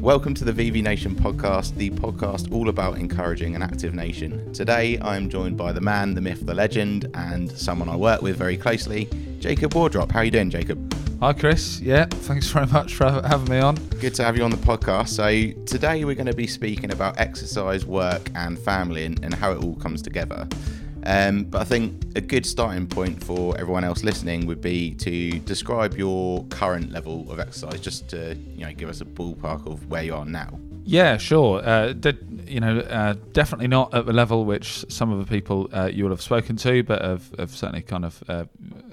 Welcome 0.00 0.32
to 0.36 0.46
the 0.46 0.52
VV 0.52 0.82
Nation 0.82 1.14
podcast, 1.14 1.76
the 1.76 1.90
podcast 1.90 2.50
all 2.52 2.70
about 2.70 2.96
encouraging 2.96 3.54
an 3.54 3.60
active 3.60 3.92
nation. 3.92 4.50
Today 4.54 4.96
I 4.96 5.18
am 5.18 5.28
joined 5.28 5.58
by 5.58 5.72
the 5.72 5.82
man, 5.82 6.14
the 6.14 6.22
myth, 6.22 6.46
the 6.46 6.54
legend, 6.54 7.10
and 7.12 7.52
someone 7.52 7.90
I 7.90 7.96
work 7.96 8.22
with 8.22 8.38
very 8.38 8.56
closely, 8.56 9.10
Jacob 9.40 9.74
Wardrop. 9.74 10.10
How 10.10 10.20
are 10.20 10.24
you 10.24 10.30
doing, 10.30 10.48
Jacob? 10.48 10.94
Hi, 11.20 11.34
Chris. 11.34 11.80
Yeah, 11.80 12.06
thanks 12.06 12.48
very 12.48 12.66
much 12.68 12.94
for 12.94 13.10
having 13.10 13.50
me 13.50 13.58
on. 13.58 13.74
Good 14.00 14.14
to 14.14 14.24
have 14.24 14.38
you 14.38 14.42
on 14.42 14.50
the 14.50 14.56
podcast. 14.56 15.08
So, 15.08 15.62
today 15.66 16.06
we're 16.06 16.14
going 16.14 16.24
to 16.28 16.34
be 16.34 16.46
speaking 16.46 16.92
about 16.92 17.20
exercise, 17.20 17.84
work, 17.84 18.30
and 18.34 18.58
family 18.58 19.04
and, 19.04 19.22
and 19.22 19.34
how 19.34 19.52
it 19.52 19.62
all 19.62 19.74
comes 19.74 20.00
together. 20.00 20.48
Um, 21.04 21.44
but 21.44 21.60
I 21.60 21.64
think 21.64 22.16
a 22.16 22.20
good 22.20 22.44
starting 22.44 22.86
point 22.86 23.22
for 23.22 23.56
everyone 23.58 23.84
else 23.84 24.04
listening 24.04 24.46
would 24.46 24.60
be 24.60 24.94
to 24.96 25.38
describe 25.40 25.96
your 25.96 26.44
current 26.46 26.92
level 26.92 27.30
of 27.30 27.40
exercise, 27.40 27.80
just 27.80 28.08
to 28.10 28.34
you 28.34 28.66
know 28.66 28.72
give 28.72 28.88
us 28.88 29.00
a 29.00 29.04
ballpark 29.04 29.66
of 29.66 29.86
where 29.88 30.02
you 30.02 30.14
are 30.14 30.24
now. 30.24 30.58
Yeah, 30.84 31.18
sure. 31.18 31.62
Uh, 31.64 31.94
you 32.46 32.58
know, 32.58 32.80
uh, 32.80 33.14
definitely 33.32 33.68
not 33.68 33.94
at 33.94 34.06
the 34.06 34.12
level 34.12 34.44
which 34.44 34.84
some 34.88 35.12
of 35.12 35.18
the 35.18 35.24
people 35.24 35.68
uh, 35.72 35.86
you 35.92 36.04
will 36.04 36.10
have 36.10 36.22
spoken 36.22 36.56
to, 36.56 36.82
but 36.82 37.02
have, 37.02 37.30
have 37.38 37.50
certainly 37.50 37.82
kind 37.82 38.04
of, 38.04 38.24
uh, 38.28 38.44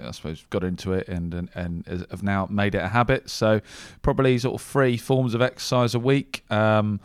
I 0.03 0.11
suppose, 0.11 0.45
got 0.49 0.63
into 0.63 0.93
it 0.93 1.07
and, 1.07 1.33
and, 1.33 1.49
and 1.55 2.05
have 2.11 2.21
now 2.23 2.47
made 2.51 2.75
it 2.75 2.83
a 2.83 2.89
habit. 2.89 3.29
So 3.29 3.61
probably 4.01 4.37
sort 4.37 4.61
of 4.61 4.67
three 4.67 4.97
forms 4.97 5.33
of 5.33 5.41
exercise 5.41 5.95
a 5.95 5.99
week. 5.99 6.43
Um, 6.51 6.99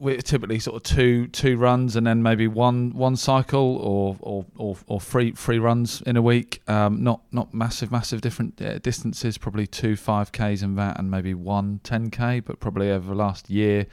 we're 0.00 0.16
typically 0.18 0.58
sort 0.58 0.76
of 0.76 0.82
two 0.82 1.26
two 1.28 1.56
runs 1.56 1.94
and 1.94 2.06
then 2.06 2.22
maybe 2.22 2.48
one 2.48 2.90
one 2.94 3.16
cycle 3.16 3.76
or 3.76 4.16
or 4.20 4.46
or, 4.56 4.76
or 4.86 5.00
three 5.00 5.32
three 5.32 5.58
runs 5.58 6.02
in 6.02 6.16
a 6.16 6.22
week. 6.22 6.62
Um, 6.66 7.04
not 7.04 7.20
not 7.30 7.52
massive 7.52 7.92
massive 7.92 8.20
different 8.20 8.60
uh, 8.62 8.78
distances. 8.78 9.36
Probably 9.38 9.66
two 9.66 9.96
five 9.96 10.32
k's 10.32 10.62
and 10.62 10.78
that, 10.78 10.98
and 10.98 11.10
maybe 11.10 11.34
one 11.34 11.80
10k. 11.84 12.44
But 12.44 12.60
probably 12.60 12.90
over 12.90 13.08
the 13.08 13.14
last 13.14 13.50
year, 13.50 13.86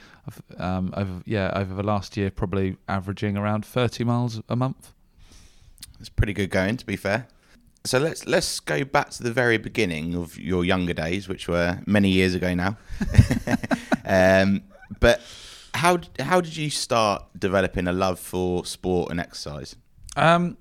um, 0.57 0.93
over 0.95 1.21
yeah 1.25 1.51
over 1.53 1.73
the 1.73 1.83
last 1.83 2.15
year, 2.15 2.31
probably 2.31 2.77
averaging 2.87 3.37
around 3.37 3.65
30 3.65 4.03
miles 4.05 4.41
a 4.47 4.55
month. 4.55 4.93
It's 5.99 6.09
pretty 6.09 6.33
good 6.33 6.49
going, 6.49 6.77
to 6.77 6.85
be 6.85 6.95
fair. 6.95 7.27
So 7.83 7.99
let's 7.99 8.25
let's 8.25 8.59
go 8.59 8.83
back 8.83 9.09
to 9.11 9.23
the 9.23 9.31
very 9.31 9.57
beginning 9.57 10.15
of 10.15 10.37
your 10.37 10.63
younger 10.63 10.93
days, 10.93 11.27
which 11.27 11.47
were 11.47 11.79
many 11.85 12.09
years 12.09 12.35
ago 12.35 12.53
now. 12.53 12.77
um, 14.05 14.63
but 14.99 15.21
how 15.77 15.99
how 16.19 16.41
did 16.41 16.57
you 16.57 16.69
start 16.69 17.23
developing 17.37 17.87
a 17.87 17.93
love 17.93 18.19
for 18.19 18.65
sport 18.65 19.11
and 19.11 19.19
exercise? 19.19 19.75
Um, 20.15 20.57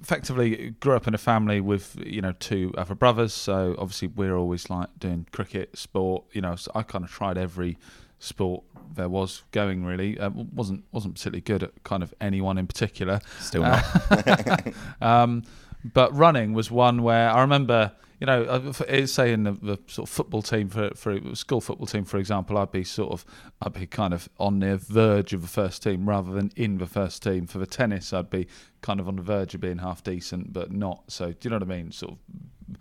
effectively, 0.00 0.70
grew 0.80 0.94
up 0.94 1.06
in 1.06 1.14
a 1.14 1.18
family 1.18 1.60
with 1.60 1.96
you 2.04 2.22
know 2.22 2.32
two 2.38 2.72
other 2.78 2.94
brothers, 2.94 3.34
so 3.34 3.74
obviously 3.78 4.08
we're 4.08 4.36
always 4.36 4.70
like 4.70 4.88
doing 4.98 5.26
cricket, 5.32 5.76
sport. 5.76 6.24
You 6.32 6.40
know, 6.40 6.56
so 6.56 6.70
I 6.74 6.82
kind 6.82 7.04
of 7.04 7.10
tried 7.10 7.36
every 7.36 7.76
sport 8.18 8.64
there 8.94 9.08
was 9.08 9.42
going. 9.50 9.84
Really, 9.84 10.18
uh, 10.18 10.30
wasn't 10.30 10.84
wasn't 10.92 11.14
particularly 11.14 11.42
good 11.42 11.62
at 11.62 11.84
kind 11.84 12.02
of 12.02 12.14
anyone 12.20 12.58
in 12.58 12.66
particular. 12.66 13.20
Still 13.40 13.62
not. 13.62 14.74
um, 15.00 15.42
but 15.84 16.14
running 16.16 16.54
was 16.54 16.70
one 16.70 17.02
where 17.02 17.30
I 17.30 17.40
remember 17.42 17.92
you 18.20 18.26
know, 18.26 18.44
uh, 18.44 19.06
say 19.06 19.32
in 19.32 19.44
the, 19.44 19.52
the, 19.52 19.78
sort 19.86 20.08
of 20.08 20.14
football 20.14 20.42
team 20.42 20.68
for 20.68 20.90
for 20.94 21.34
school 21.34 21.60
football 21.60 21.86
team, 21.86 22.04
for 22.04 22.18
example, 22.18 22.56
I'd 22.58 22.70
be 22.70 22.84
sort 22.84 23.12
of 23.12 23.24
I'd 23.60 23.72
be 23.72 23.86
kind 23.86 24.14
of 24.14 24.28
on 24.38 24.60
the 24.60 24.76
verge 24.76 25.32
of 25.32 25.42
the 25.42 25.48
first 25.48 25.82
team 25.82 26.08
rather 26.08 26.32
than 26.32 26.52
in 26.56 26.78
the 26.78 26.86
first 26.86 27.22
team. 27.22 27.46
For 27.46 27.58
the 27.58 27.66
tennis, 27.66 28.12
I'd 28.12 28.30
be 28.30 28.46
kind 28.82 29.00
of 29.00 29.08
on 29.08 29.16
the 29.16 29.22
verge 29.22 29.54
of 29.54 29.60
being 29.60 29.78
half 29.78 30.02
decent, 30.02 30.52
but 30.52 30.72
not. 30.72 31.04
So 31.08 31.32
do 31.32 31.36
you 31.42 31.50
know 31.50 31.56
what 31.56 31.64
I 31.64 31.76
mean? 31.76 31.90
Sort 31.90 32.12
of. 32.12 32.78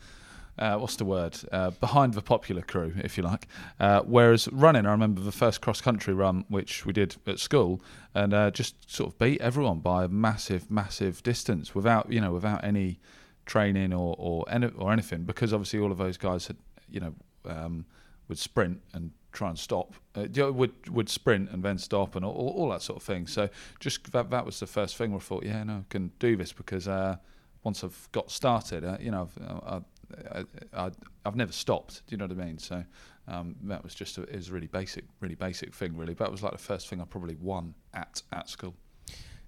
Uh, 0.55 0.77
what's 0.77 0.97
the 0.97 1.05
word? 1.05 1.35
Uh, 1.51 1.71
behind 1.71 2.13
the 2.13 2.21
popular 2.21 2.61
crew, 2.61 2.93
if 2.97 3.17
you 3.17 3.23
like. 3.23 3.47
Uh, 3.79 4.01
whereas 4.01 4.47
running, 4.51 4.85
I 4.85 4.91
remember 4.91 5.19
the 5.19 5.31
first 5.31 5.61
cross 5.61 5.81
country 5.81 6.13
run, 6.13 6.45
which 6.47 6.85
we 6.85 6.93
did 6.93 7.15
at 7.25 7.39
school, 7.39 7.81
and 8.13 8.35
uh, 8.35 8.51
just 8.51 8.75
sort 8.87 9.11
of 9.11 9.17
beat 9.17 9.41
everyone 9.41 9.79
by 9.79 10.03
a 10.03 10.07
massive, 10.07 10.69
massive 10.69 11.23
distance 11.23 11.73
without, 11.73 12.11
you 12.11 12.21
know, 12.21 12.31
without 12.31 12.63
any 12.63 12.99
training 13.45 13.93
or 13.93 14.15
or, 14.17 14.45
any, 14.49 14.67
or 14.77 14.91
anything 14.91 15.23
because 15.23 15.53
obviously 15.53 15.79
all 15.79 15.91
of 15.91 15.97
those 15.97 16.17
guys 16.17 16.47
had 16.47 16.57
you 16.89 16.99
know 16.99 17.13
um, 17.45 17.85
would 18.27 18.37
sprint 18.37 18.81
and 18.93 19.11
try 19.31 19.49
and 19.49 19.57
stop 19.59 19.95
uh, 20.15 20.51
would 20.51 20.89
would 20.89 21.09
sprint 21.09 21.49
and 21.49 21.63
then 21.63 21.77
stop 21.77 22.15
and 22.15 22.23
all, 22.23 22.53
all, 22.55 22.69
that 22.69 22.81
sort 22.81 22.97
of 22.97 23.03
thing. 23.03 23.27
So 23.27 23.49
just 23.79 24.11
that 24.11 24.29
that 24.29 24.45
was 24.45 24.59
the 24.59 24.67
first 24.67 24.95
thing 24.95 25.11
where 25.11 25.19
I 25.19 25.23
thought 25.23 25.43
yeah 25.43 25.63
no 25.63 25.77
I 25.77 25.83
can 25.89 26.11
do 26.19 26.37
this 26.37 26.53
because 26.53 26.87
uh, 26.87 27.17
once 27.63 27.83
I've 27.83 28.09
got 28.11 28.31
started 28.31 28.85
uh, 28.85 28.97
you 28.99 29.11
know 29.11 29.29
I've, 29.65 29.83
I, 30.31 30.45
I, 30.73 30.91
I've 31.25 31.35
never 31.35 31.51
stopped 31.51 32.05
do 32.07 32.13
you 32.13 32.17
know 32.17 32.25
what 32.27 32.39
I 32.39 32.45
mean? 32.45 32.59
So 32.59 32.83
um, 33.27 33.55
that 33.63 33.83
was 33.83 33.95
just 33.95 34.17
a, 34.17 34.23
it 34.23 34.35
was 34.35 34.49
a 34.49 34.53
really 34.53 34.67
basic 34.67 35.05
really 35.19 35.35
basic 35.35 35.73
thing 35.73 35.97
really 35.97 36.13
but 36.13 36.25
it 36.25 36.31
was 36.31 36.43
like 36.43 36.51
the 36.51 36.57
first 36.57 36.87
thing 36.87 37.01
I 37.01 37.05
probably 37.05 37.35
won 37.35 37.73
at 37.93 38.21
at 38.31 38.49
school. 38.49 38.75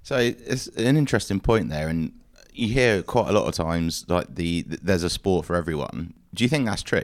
So 0.01 0.17
it's 0.17 0.67
an 0.67 0.97
interesting 0.97 1.39
point 1.39 1.69
there 1.69 1.87
and 1.87 2.11
you 2.57 2.73
hear 2.73 3.03
quite 3.03 3.29
a 3.29 3.31
lot 3.31 3.47
of 3.47 3.53
times 3.53 4.05
like 4.07 4.33
the, 4.33 4.63
the 4.63 4.79
there's 4.81 5.03
a 5.03 5.09
sport 5.09 5.45
for 5.45 5.55
everyone. 5.55 6.13
Do 6.33 6.43
you 6.43 6.49
think 6.49 6.65
that's 6.65 6.83
true? 6.83 7.03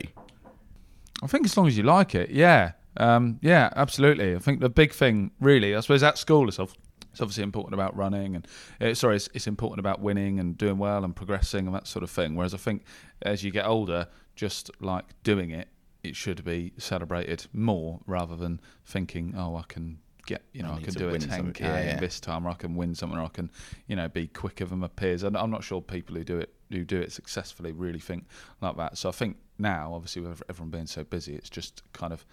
I 1.23 1.28
think 1.28 1.45
as 1.45 1.56
long 1.56 1.67
as 1.67 1.78
you 1.78 1.84
like 1.84 2.16
it, 2.16 2.31
yeah, 2.31 2.72
um, 2.97 3.39
yeah, 3.41 3.69
absolutely. 3.75 4.35
I 4.35 4.39
think 4.39 4.59
the 4.59 4.69
big 4.69 4.94
thing, 4.94 5.31
really, 5.39 5.75
I 5.75 5.79
suppose 5.79 6.03
at 6.03 6.17
school 6.17 6.50
is 6.50 6.59
it's 6.59 7.22
obviously 7.22 7.44
important 7.44 7.73
about 7.73 7.95
running 7.95 8.35
and 8.35 8.47
uh, 8.79 8.94
sorry, 8.94 9.17
it's, 9.17 9.29
it's 9.34 9.47
important 9.47 9.79
about 9.79 10.00
winning 10.00 10.39
and 10.39 10.57
doing 10.57 10.78
well 10.78 11.03
and 11.03 11.16
progressing 11.16 11.68
and 11.68 11.75
that 11.75 11.88
sort 11.88 12.03
of 12.03 12.09
thing. 12.09 12.35
Whereas 12.35 12.53
I 12.53 12.57
think 12.57 12.83
as 13.22 13.44
you 13.44 13.51
get 13.51 13.66
older, 13.66 14.07
just 14.35 14.72
like 14.79 15.06
doing 15.23 15.51
it, 15.51 15.68
it 16.03 16.16
should 16.16 16.44
be 16.44 16.73
celebrated 16.78 17.45
more 17.53 18.00
rather 18.07 18.35
than 18.35 18.59
thinking, 18.85 19.33
oh, 19.38 19.56
I 19.56 19.63
can 19.68 20.00
get 20.31 20.44
you 20.53 20.64
know 20.64 20.72
I, 20.72 20.75
I 20.75 20.81
can 20.81 20.94
do 20.94 21.09
a 21.09 21.18
10k 21.18 21.59
yeah, 21.59 21.84
yeah. 21.84 22.00
this 22.00 22.19
time, 22.19 22.46
or 22.46 22.50
I 22.50 22.53
can 22.53 22.75
win 22.75 22.96
something, 22.96 23.18
or 23.18 23.24
I 23.24 23.30
can 23.30 23.50
you 23.88 23.96
know 23.96 24.08
be 24.08 24.28
quicker 24.28 24.66
than 24.66 24.80
my 24.80 24.88
peers. 24.88 25.24
And 25.24 25.38
I'm 25.38 25.52
not 25.52 25.64
sure 25.64 25.81
people 25.81 26.16
who 26.16 26.24
do 26.24 26.40
it 26.40 26.53
who 26.72 26.84
do 26.84 27.00
it 27.00 27.12
successfully 27.12 27.72
really 27.72 28.00
think 28.00 28.25
like 28.62 28.78
that. 28.78 28.97
So 28.97 29.09
I 29.09 29.12
think 29.12 29.38
now, 29.59 29.94
obviously, 29.94 30.22
with 30.22 30.42
everyone 30.50 30.72
being 30.72 30.88
so 30.88 31.03
busy, 31.03 31.36
it's 31.36 31.50
just 31.50 31.84
kind 31.94 32.14
of 32.14 32.25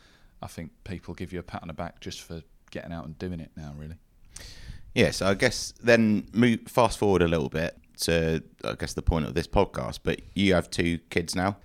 I 0.43 0.47
think 0.47 0.71
people 0.85 1.15
give 1.15 1.33
you 1.33 1.41
a 1.41 1.43
pat 1.43 1.63
on 1.63 1.69
the 1.69 1.75
back 1.75 2.01
just 2.01 2.23
for 2.23 2.43
getting 2.71 2.93
out 2.93 3.05
and 3.05 3.19
doing 3.19 3.41
it 3.41 3.51
now, 3.57 3.75
really. 3.77 3.97
Yeah, 4.95 5.11
so 5.11 5.27
I 5.27 5.35
guess 5.35 5.75
then 5.83 6.29
move 6.33 6.61
fast 6.67 6.99
forward 6.99 7.23
a 7.23 7.29
little 7.29 7.49
bit 7.49 7.77
to 8.03 8.43
I 8.65 8.75
guess 8.75 8.95
the 8.95 9.03
point 9.03 9.27
of 9.27 9.35
this 9.35 9.47
podcast. 9.47 10.01
But 10.03 10.21
you 10.35 10.55
have 10.55 10.71
two 10.71 10.99
kids 11.11 11.35
now. 11.35 11.57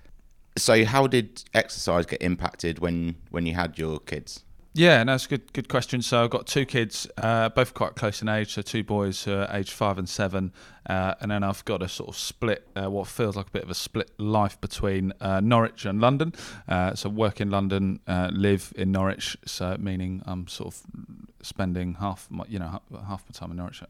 So 0.56 0.84
how 0.84 1.08
did 1.08 1.42
exercise 1.52 2.06
get 2.06 2.22
impacted 2.22 2.78
when 2.78 3.16
when 3.30 3.46
you 3.46 3.54
had 3.54 3.78
your 3.78 3.98
kids? 3.98 4.44
Yeah, 4.76 5.04
no, 5.04 5.14
it's 5.14 5.26
a 5.26 5.28
good 5.28 5.52
good 5.52 5.68
question. 5.68 6.02
So 6.02 6.24
I've 6.24 6.30
got 6.30 6.48
two 6.48 6.66
kids, 6.66 7.06
uh, 7.16 7.48
both 7.48 7.74
quite 7.74 7.94
close 7.94 8.20
in 8.20 8.28
age. 8.28 8.54
So 8.54 8.62
two 8.62 8.82
boys 8.82 9.22
who 9.22 9.32
are 9.32 9.48
aged 9.52 9.70
five 9.70 9.98
and 9.98 10.08
seven, 10.08 10.52
uh, 10.86 11.14
and 11.20 11.30
then 11.30 11.42
I've 11.42 11.64
got 11.64 11.82
a 11.82 11.88
sort 11.88 12.10
of 12.10 12.16
split, 12.16 12.66
uh, 12.76 12.90
what 12.90 13.06
feels 13.06 13.36
like 13.36 13.48
a 13.48 13.50
bit 13.50 13.62
of 13.62 13.70
a 13.70 13.74
split 13.74 14.10
life 14.18 14.60
between 14.60 15.12
uh, 15.20 15.40
Norwich 15.40 15.84
and 15.84 16.00
London. 16.00 16.32
Uh, 16.68 16.94
so 16.94 17.08
work 17.08 17.40
in 17.40 17.50
London, 17.50 18.00
uh, 18.06 18.30
live 18.32 18.72
in 18.76 18.92
Norwich. 18.92 19.36
So 19.44 19.76
meaning 19.78 20.22
I'm 20.26 20.46
sort 20.48 20.74
of 20.74 20.82
spending 21.42 21.94
half, 21.94 22.30
my, 22.30 22.44
you 22.48 22.58
know, 22.58 22.80
half 23.06 23.24
my 23.28 23.32
time 23.32 23.50
in 23.50 23.56
Norwich, 23.56 23.82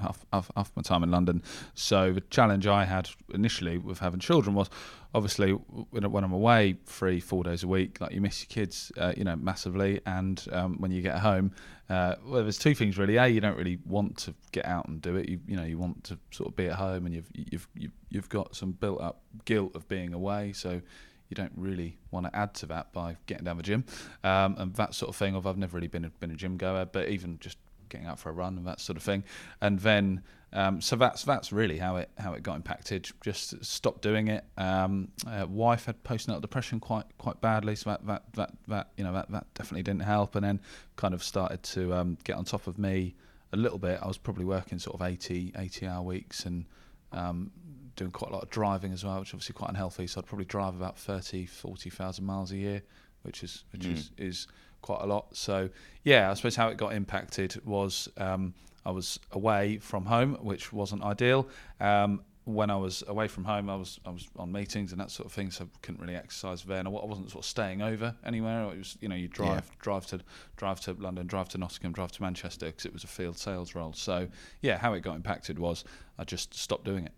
half, 0.00 0.24
half 0.32 0.50
half 0.56 0.72
my 0.74 0.82
time 0.82 1.02
in 1.02 1.10
London. 1.10 1.42
So 1.74 2.12
the 2.12 2.22
challenge 2.22 2.66
I 2.66 2.84
had 2.84 3.10
initially 3.32 3.78
with 3.78 3.98
having 3.98 4.20
children 4.20 4.54
was 4.54 4.70
obviously 5.14 5.52
when 5.52 6.24
I'm 6.24 6.32
away 6.32 6.76
three, 6.86 7.20
four 7.20 7.44
days 7.44 7.62
a 7.62 7.68
week, 7.68 8.00
like 8.00 8.12
you 8.12 8.20
miss 8.20 8.42
your 8.42 8.48
kids, 8.48 8.90
uh, 8.96 9.12
you 9.16 9.24
know, 9.24 9.36
massively. 9.36 10.00
And 10.06 10.42
um, 10.52 10.76
when 10.78 10.90
you 10.90 11.02
get 11.02 11.18
home, 11.18 11.52
uh, 11.92 12.16
well, 12.24 12.42
there's 12.42 12.58
two 12.58 12.74
things 12.74 12.96
really. 12.96 13.16
A, 13.16 13.26
you 13.26 13.42
don't 13.42 13.56
really 13.56 13.78
want 13.84 14.16
to 14.16 14.34
get 14.50 14.64
out 14.64 14.88
and 14.88 15.02
do 15.02 15.16
it. 15.16 15.28
You, 15.28 15.40
you 15.46 15.56
know, 15.56 15.64
you 15.64 15.76
want 15.76 16.02
to 16.04 16.18
sort 16.30 16.48
of 16.48 16.56
be 16.56 16.66
at 16.68 16.76
home, 16.76 17.04
and 17.04 17.14
you've 17.14 17.28
you've 17.34 17.68
you've, 18.08 18.28
got 18.30 18.56
some 18.56 18.72
built 18.72 19.02
up 19.02 19.20
guilt 19.44 19.76
of 19.76 19.86
being 19.88 20.14
away. 20.14 20.54
So 20.54 20.80
you 21.28 21.34
don't 21.34 21.52
really 21.54 21.98
want 22.10 22.24
to 22.24 22.34
add 22.34 22.54
to 22.54 22.66
that 22.66 22.94
by 22.94 23.18
getting 23.26 23.44
down 23.44 23.58
the 23.58 23.62
gym 23.62 23.84
um, 24.24 24.54
and 24.58 24.74
that 24.76 24.94
sort 24.94 25.10
of 25.10 25.16
thing. 25.16 25.34
Of 25.34 25.46
I've 25.46 25.58
never 25.58 25.76
really 25.76 25.86
been 25.86 26.06
a, 26.06 26.08
been 26.08 26.30
a 26.30 26.34
gym 26.34 26.56
goer, 26.56 26.86
but 26.86 27.10
even 27.10 27.38
just 27.40 27.58
getting 27.92 28.06
out 28.08 28.18
for 28.18 28.30
a 28.30 28.32
run 28.32 28.56
and 28.56 28.66
that 28.66 28.80
sort 28.80 28.96
of 28.96 29.02
thing. 29.02 29.22
And 29.60 29.78
then 29.78 30.22
um, 30.54 30.80
so 30.80 30.96
that's 30.96 31.24
that's 31.24 31.50
really 31.50 31.78
how 31.78 31.96
it 31.96 32.10
how 32.18 32.34
it 32.34 32.42
got 32.42 32.56
impacted. 32.56 33.08
Just 33.22 33.64
stopped 33.64 34.02
doing 34.02 34.28
it. 34.28 34.44
Um, 34.58 35.08
uh, 35.26 35.46
wife 35.48 35.86
had 35.86 36.02
postnatal 36.04 36.42
depression 36.42 36.78
quite 36.78 37.06
quite 37.16 37.40
badly, 37.40 37.74
so 37.74 37.90
that 37.90 38.06
that 38.06 38.22
that, 38.34 38.52
that 38.68 38.88
you 38.96 39.04
know 39.04 39.12
that, 39.14 39.30
that 39.30 39.46
definitely 39.54 39.82
didn't 39.82 40.02
help. 40.02 40.34
And 40.34 40.44
then 40.44 40.60
kind 40.96 41.14
of 41.14 41.22
started 41.22 41.62
to 41.62 41.94
um, 41.94 42.18
get 42.24 42.36
on 42.36 42.44
top 42.44 42.66
of 42.66 42.78
me 42.78 43.14
a 43.52 43.56
little 43.56 43.78
bit. 43.78 43.98
I 44.02 44.06
was 44.06 44.18
probably 44.18 44.44
working 44.44 44.78
sort 44.78 45.00
of 45.00 45.06
80, 45.06 45.52
80 45.56 45.86
hour 45.86 46.02
weeks 46.02 46.44
and 46.44 46.66
um, 47.12 47.50
doing 47.96 48.10
quite 48.10 48.30
a 48.30 48.34
lot 48.34 48.42
of 48.42 48.50
driving 48.50 48.92
as 48.92 49.04
well, 49.04 49.20
which 49.20 49.30
is 49.30 49.34
obviously 49.34 49.54
quite 49.54 49.70
unhealthy. 49.70 50.06
So 50.06 50.20
I'd 50.20 50.26
probably 50.26 50.46
drive 50.46 50.74
about 50.74 50.98
30, 50.98 51.46
40,000 51.46 52.24
miles 52.24 52.52
a 52.52 52.56
year, 52.56 52.82
which 53.22 53.42
is 53.42 53.64
which 53.72 53.82
mm. 53.82 53.94
is 53.94 54.10
is 54.18 54.46
quite 54.82 55.00
a 55.02 55.06
lot. 55.06 55.34
So 55.36 55.70
yeah, 56.04 56.30
I 56.30 56.34
suppose 56.34 56.56
how 56.56 56.68
it 56.68 56.76
got 56.76 56.92
impacted 56.94 57.64
was 57.64 58.08
um, 58.18 58.52
I 58.84 58.90
was 58.90 59.18
away 59.30 59.78
from 59.78 60.04
home, 60.06 60.34
which 60.42 60.72
wasn't 60.72 61.02
ideal. 61.02 61.48
Um, 61.80 62.22
when 62.44 62.70
I 62.70 62.76
was 62.76 63.04
away 63.06 63.28
from 63.28 63.44
home, 63.44 63.70
I 63.70 63.76
was 63.76 64.00
I 64.04 64.10
was 64.10 64.26
on 64.36 64.50
meetings 64.50 64.90
and 64.90 65.00
that 65.00 65.12
sort 65.12 65.26
of 65.26 65.32
thing, 65.32 65.52
so 65.52 65.64
I 65.64 65.68
couldn't 65.80 66.00
really 66.00 66.16
exercise 66.16 66.64
then. 66.64 66.88
I 66.88 66.90
wasn't 66.90 67.30
sort 67.30 67.44
of 67.44 67.48
staying 67.48 67.82
over 67.82 68.16
anywhere. 68.26 68.64
It 68.72 68.78
was 68.78 68.98
you 69.00 69.08
know 69.08 69.14
you 69.14 69.28
drive 69.28 69.64
Yeah. 69.68 69.74
drive 69.80 70.06
to 70.06 70.20
drive 70.56 70.80
to 70.80 70.92
London, 70.94 71.28
drive 71.28 71.48
to 71.50 71.58
Nottingham, 71.58 71.92
drive 71.92 72.10
to 72.12 72.20
Manchester 72.22 72.66
because 72.66 72.84
it 72.84 72.92
was 72.92 73.04
a 73.04 73.06
field 73.06 73.38
sales 73.38 73.76
role. 73.76 73.92
So 73.92 74.26
yeah, 74.60 74.76
how 74.78 74.92
it 74.94 75.02
got 75.02 75.14
impacted 75.14 75.60
was 75.60 75.84
I 76.18 76.24
just 76.24 76.52
stopped 76.54 76.84
doing 76.84 77.04
it. 77.06 77.12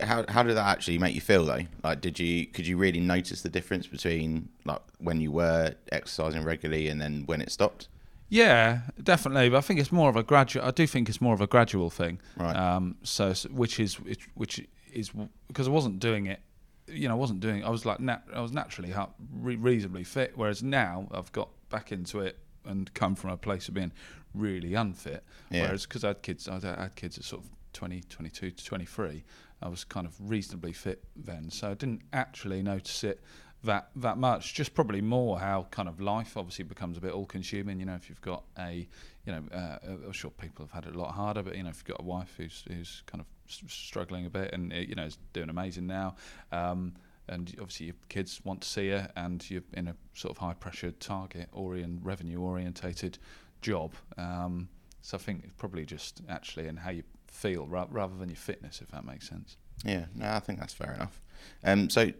How 0.00 0.24
how 0.28 0.42
did 0.44 0.56
that 0.56 0.66
actually 0.66 0.98
make 0.98 1.14
you 1.14 1.20
feel 1.20 1.44
though? 1.44 1.62
Like, 1.82 2.00
did 2.00 2.18
you 2.20 2.46
could 2.46 2.66
you 2.66 2.76
really 2.76 3.00
notice 3.00 3.42
the 3.42 3.48
difference 3.48 3.86
between 3.86 4.48
like 4.64 4.80
when 4.98 5.20
you 5.20 5.32
were 5.32 5.74
exercising 5.90 6.44
regularly 6.44 6.88
and 6.88 7.00
then 7.00 7.24
when 7.26 7.40
it 7.40 7.50
stopped? 7.50 7.88
Yeah, 8.28 8.80
definitely. 9.02 9.48
But 9.50 9.58
I 9.58 9.60
think 9.60 9.80
it's 9.80 9.92
more 9.92 10.08
of 10.08 10.16
a 10.16 10.22
gradual. 10.22 10.64
I 10.64 10.70
do 10.70 10.86
think 10.86 11.08
it's 11.08 11.20
more 11.20 11.34
of 11.34 11.40
a 11.40 11.46
gradual 11.46 11.90
thing. 11.90 12.20
Right. 12.36 12.56
Um, 12.56 12.96
so, 13.02 13.32
which 13.50 13.78
is 13.80 14.00
which, 14.00 14.28
which 14.34 14.66
is 14.92 15.10
because 15.48 15.66
I 15.68 15.70
wasn't 15.70 15.98
doing 15.98 16.26
it. 16.26 16.40
You 16.86 17.08
know, 17.08 17.14
I 17.14 17.18
wasn't 17.18 17.40
doing. 17.40 17.64
I 17.64 17.68
was 17.70 17.84
like, 17.84 17.98
nat- 18.00 18.24
I 18.32 18.40
was 18.40 18.52
naturally 18.52 18.94
reasonably 19.32 20.04
fit. 20.04 20.32
Whereas 20.36 20.62
now 20.62 21.08
I've 21.10 21.32
got 21.32 21.48
back 21.68 21.92
into 21.92 22.20
it 22.20 22.38
and 22.64 22.92
come 22.94 23.14
from 23.14 23.30
a 23.30 23.36
place 23.36 23.68
of 23.68 23.74
being 23.74 23.92
really 24.34 24.74
unfit. 24.74 25.24
Yeah. 25.50 25.62
Whereas 25.64 25.84
because 25.86 26.04
I 26.04 26.08
had 26.08 26.22
kids, 26.22 26.48
I 26.48 26.54
had- 26.54 26.64
I 26.64 26.82
had 26.84 26.94
kids 26.96 27.18
at 27.18 27.24
sort 27.24 27.42
of 27.44 27.50
20, 27.72 28.02
22 28.08 28.50
to 28.52 28.64
23. 28.64 29.24
I 29.64 29.68
was 29.68 29.82
kind 29.82 30.06
of 30.06 30.14
reasonably 30.20 30.72
fit 30.72 31.02
then, 31.16 31.50
so 31.50 31.70
I 31.70 31.74
didn't 31.74 32.02
actually 32.12 32.62
notice 32.62 33.02
it 33.02 33.20
that 33.64 33.88
that 33.96 34.18
much. 34.18 34.54
Just 34.54 34.74
probably 34.74 35.00
more 35.00 35.40
how 35.40 35.66
kind 35.70 35.88
of 35.88 36.00
life 36.00 36.36
obviously 36.36 36.66
becomes 36.66 36.98
a 36.98 37.00
bit 37.00 37.12
all 37.12 37.24
consuming. 37.24 37.80
You 37.80 37.86
know, 37.86 37.94
if 37.94 38.10
you've 38.10 38.20
got 38.20 38.44
a, 38.58 38.86
you 39.26 39.32
know, 39.32 39.42
uh, 39.52 39.78
I'm 39.82 40.12
sure 40.12 40.30
people 40.30 40.66
have 40.66 40.72
had 40.72 40.84
it 40.86 40.94
a 40.94 40.98
lot 40.98 41.14
harder, 41.14 41.42
but 41.42 41.56
you 41.56 41.62
know, 41.62 41.70
if 41.70 41.76
you've 41.78 41.96
got 41.96 42.00
a 42.00 42.06
wife 42.06 42.34
who's 42.36 42.62
who's 42.68 43.02
kind 43.06 43.22
of 43.22 43.26
s- 43.48 43.62
struggling 43.66 44.26
a 44.26 44.30
bit 44.30 44.52
and 44.52 44.70
you 44.72 44.94
know 44.94 45.04
is 45.04 45.18
doing 45.32 45.48
amazing 45.48 45.86
now. 45.86 46.16
Um, 46.52 46.94
and 47.26 47.54
obviously 47.58 47.86
your 47.86 47.94
kids 48.10 48.42
want 48.44 48.60
to 48.60 48.68
see 48.68 48.90
her, 48.90 49.10
and 49.16 49.48
you're 49.50 49.62
in 49.72 49.88
a 49.88 49.96
sort 50.12 50.30
of 50.32 50.38
high 50.38 50.52
pressure 50.52 50.90
target 50.90 51.48
orient 51.52 52.00
revenue 52.02 52.38
orientated 52.38 53.16
job. 53.62 53.94
Um, 54.18 54.68
so 55.00 55.16
I 55.16 55.20
think 55.20 55.44
it's 55.44 55.54
probably 55.56 55.86
just 55.86 56.20
actually 56.28 56.66
in 56.66 56.76
how 56.76 56.90
you 56.90 57.02
feel 57.34 57.66
ra- 57.66 57.86
rather 57.90 58.16
than 58.16 58.28
your 58.28 58.36
fitness, 58.36 58.80
if 58.80 58.90
that 58.92 59.04
makes 59.04 59.28
sense. 59.28 59.56
Yeah, 59.84 60.06
no, 60.14 60.30
I 60.30 60.40
think 60.40 60.60
that's 60.60 60.72
fair 60.72 60.94
enough. 60.94 61.20
Um, 61.62 61.90
so, 61.90 62.10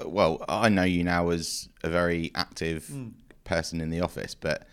uh, 0.00 0.08
well, 0.08 0.44
I 0.48 0.68
know 0.68 0.84
you 0.84 1.02
now 1.02 1.30
as 1.30 1.68
a 1.82 1.88
very 1.88 2.30
active 2.34 2.90
person 3.44 3.80
in 3.80 3.90
the 3.90 4.00
office, 4.00 4.34
but 4.34 4.68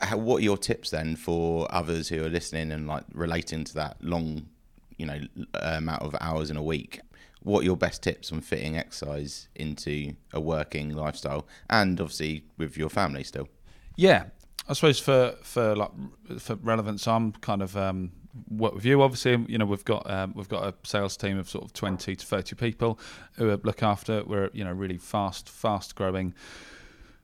how, 0.00 0.16
what 0.16 0.38
are 0.38 0.44
your 0.44 0.58
tips 0.58 0.90
then 0.90 1.16
for 1.16 1.66
others 1.70 2.08
who 2.08 2.24
are 2.24 2.28
listening 2.28 2.72
and 2.72 2.86
like 2.86 3.04
relating 3.12 3.64
to 3.64 3.74
that 3.74 4.02
long, 4.02 4.48
you 4.96 5.06
know, 5.06 5.20
amount 5.54 6.02
of 6.02 6.16
hours 6.20 6.50
in 6.50 6.56
a 6.56 6.62
week? 6.62 7.00
What 7.42 7.60
are 7.60 7.64
your 7.64 7.76
best 7.76 8.02
tips 8.02 8.32
on 8.32 8.40
fitting 8.40 8.76
exercise 8.76 9.48
into 9.54 10.14
a 10.32 10.40
working 10.40 10.90
lifestyle, 10.94 11.46
and 11.70 12.00
obviously 12.00 12.44
with 12.58 12.76
your 12.76 12.88
family 12.88 13.22
still? 13.22 13.48
Yeah, 13.94 14.24
I 14.68 14.72
suppose 14.72 14.98
for 14.98 15.36
for 15.42 15.76
like 15.76 15.92
for 16.40 16.56
relevance, 16.56 17.06
I'm 17.06 17.32
kind 17.32 17.62
of 17.62 17.76
um, 17.76 18.10
work 18.48 18.74
with 18.74 18.84
you. 18.84 19.02
Obviously, 19.02 19.44
you 19.48 19.58
know 19.58 19.66
we've 19.66 19.84
got 19.84 20.08
um, 20.10 20.32
we've 20.34 20.48
got 20.48 20.64
a 20.64 20.74
sales 20.86 21.16
team 21.16 21.38
of 21.38 21.48
sort 21.48 21.64
of 21.64 21.72
twenty 21.72 22.16
to 22.16 22.26
thirty 22.26 22.54
people 22.56 22.98
who 23.32 23.50
look 23.62 23.82
after. 23.82 24.22
We're 24.24 24.50
you 24.52 24.64
know 24.64 24.72
really 24.72 24.98
fast 24.98 25.48
fast 25.48 25.94
growing 25.94 26.34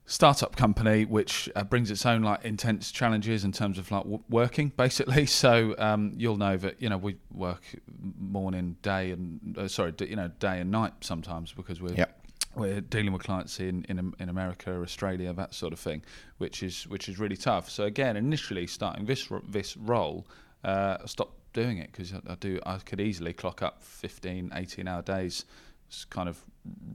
startup 0.04 0.56
company 0.56 1.04
which 1.04 1.48
uh, 1.54 1.62
brings 1.62 1.88
its 1.90 2.04
own 2.04 2.22
like 2.22 2.44
intense 2.44 2.90
challenges 2.90 3.44
in 3.44 3.52
terms 3.52 3.78
of 3.78 3.90
like 3.92 4.02
w- 4.02 4.22
working 4.28 4.72
basically 4.76 5.24
so 5.42 5.74
um, 5.78 6.12
you'll 6.16 6.36
know 6.36 6.56
that 6.56 6.82
you 6.82 6.88
know 6.88 6.98
we 6.98 7.16
work 7.32 7.62
morning 8.18 8.76
day 8.82 9.12
and 9.12 9.56
uh, 9.56 9.68
sorry 9.68 9.92
d- 9.92 10.06
you 10.06 10.16
know 10.16 10.28
day 10.40 10.58
and 10.60 10.70
night 10.70 10.92
sometimes 11.00 11.52
because 11.52 11.80
we're 11.80 11.94
Yep. 11.94 12.20
we're 12.56 12.80
dealing 12.80 13.12
with 13.12 13.22
clients 13.22 13.60
in, 13.60 13.84
in 13.88 14.12
in 14.18 14.28
America, 14.28 14.72
Australia, 14.82 15.32
that 15.32 15.54
sort 15.54 15.72
of 15.72 15.78
thing, 15.78 16.02
which 16.38 16.62
is 16.64 16.86
which 16.88 17.08
is 17.08 17.18
really 17.20 17.36
tough. 17.36 17.70
So 17.70 17.84
again, 17.84 18.16
initially 18.16 18.66
starting 18.66 19.06
this 19.06 19.28
this 19.48 19.76
role, 19.76 20.26
uh, 20.64 20.98
stopped 21.06 21.38
doing 21.52 21.78
it 21.78 21.90
because 21.92 22.12
I, 22.12 22.32
I 22.32 22.34
do 22.36 22.60
I 22.64 22.78
could 22.78 23.00
easily 23.00 23.32
clock 23.32 23.62
up 23.62 23.82
15, 23.82 24.52
18 24.54 24.88
hour 24.88 25.02
days, 25.02 25.44
kind 26.10 26.28
of 26.28 26.42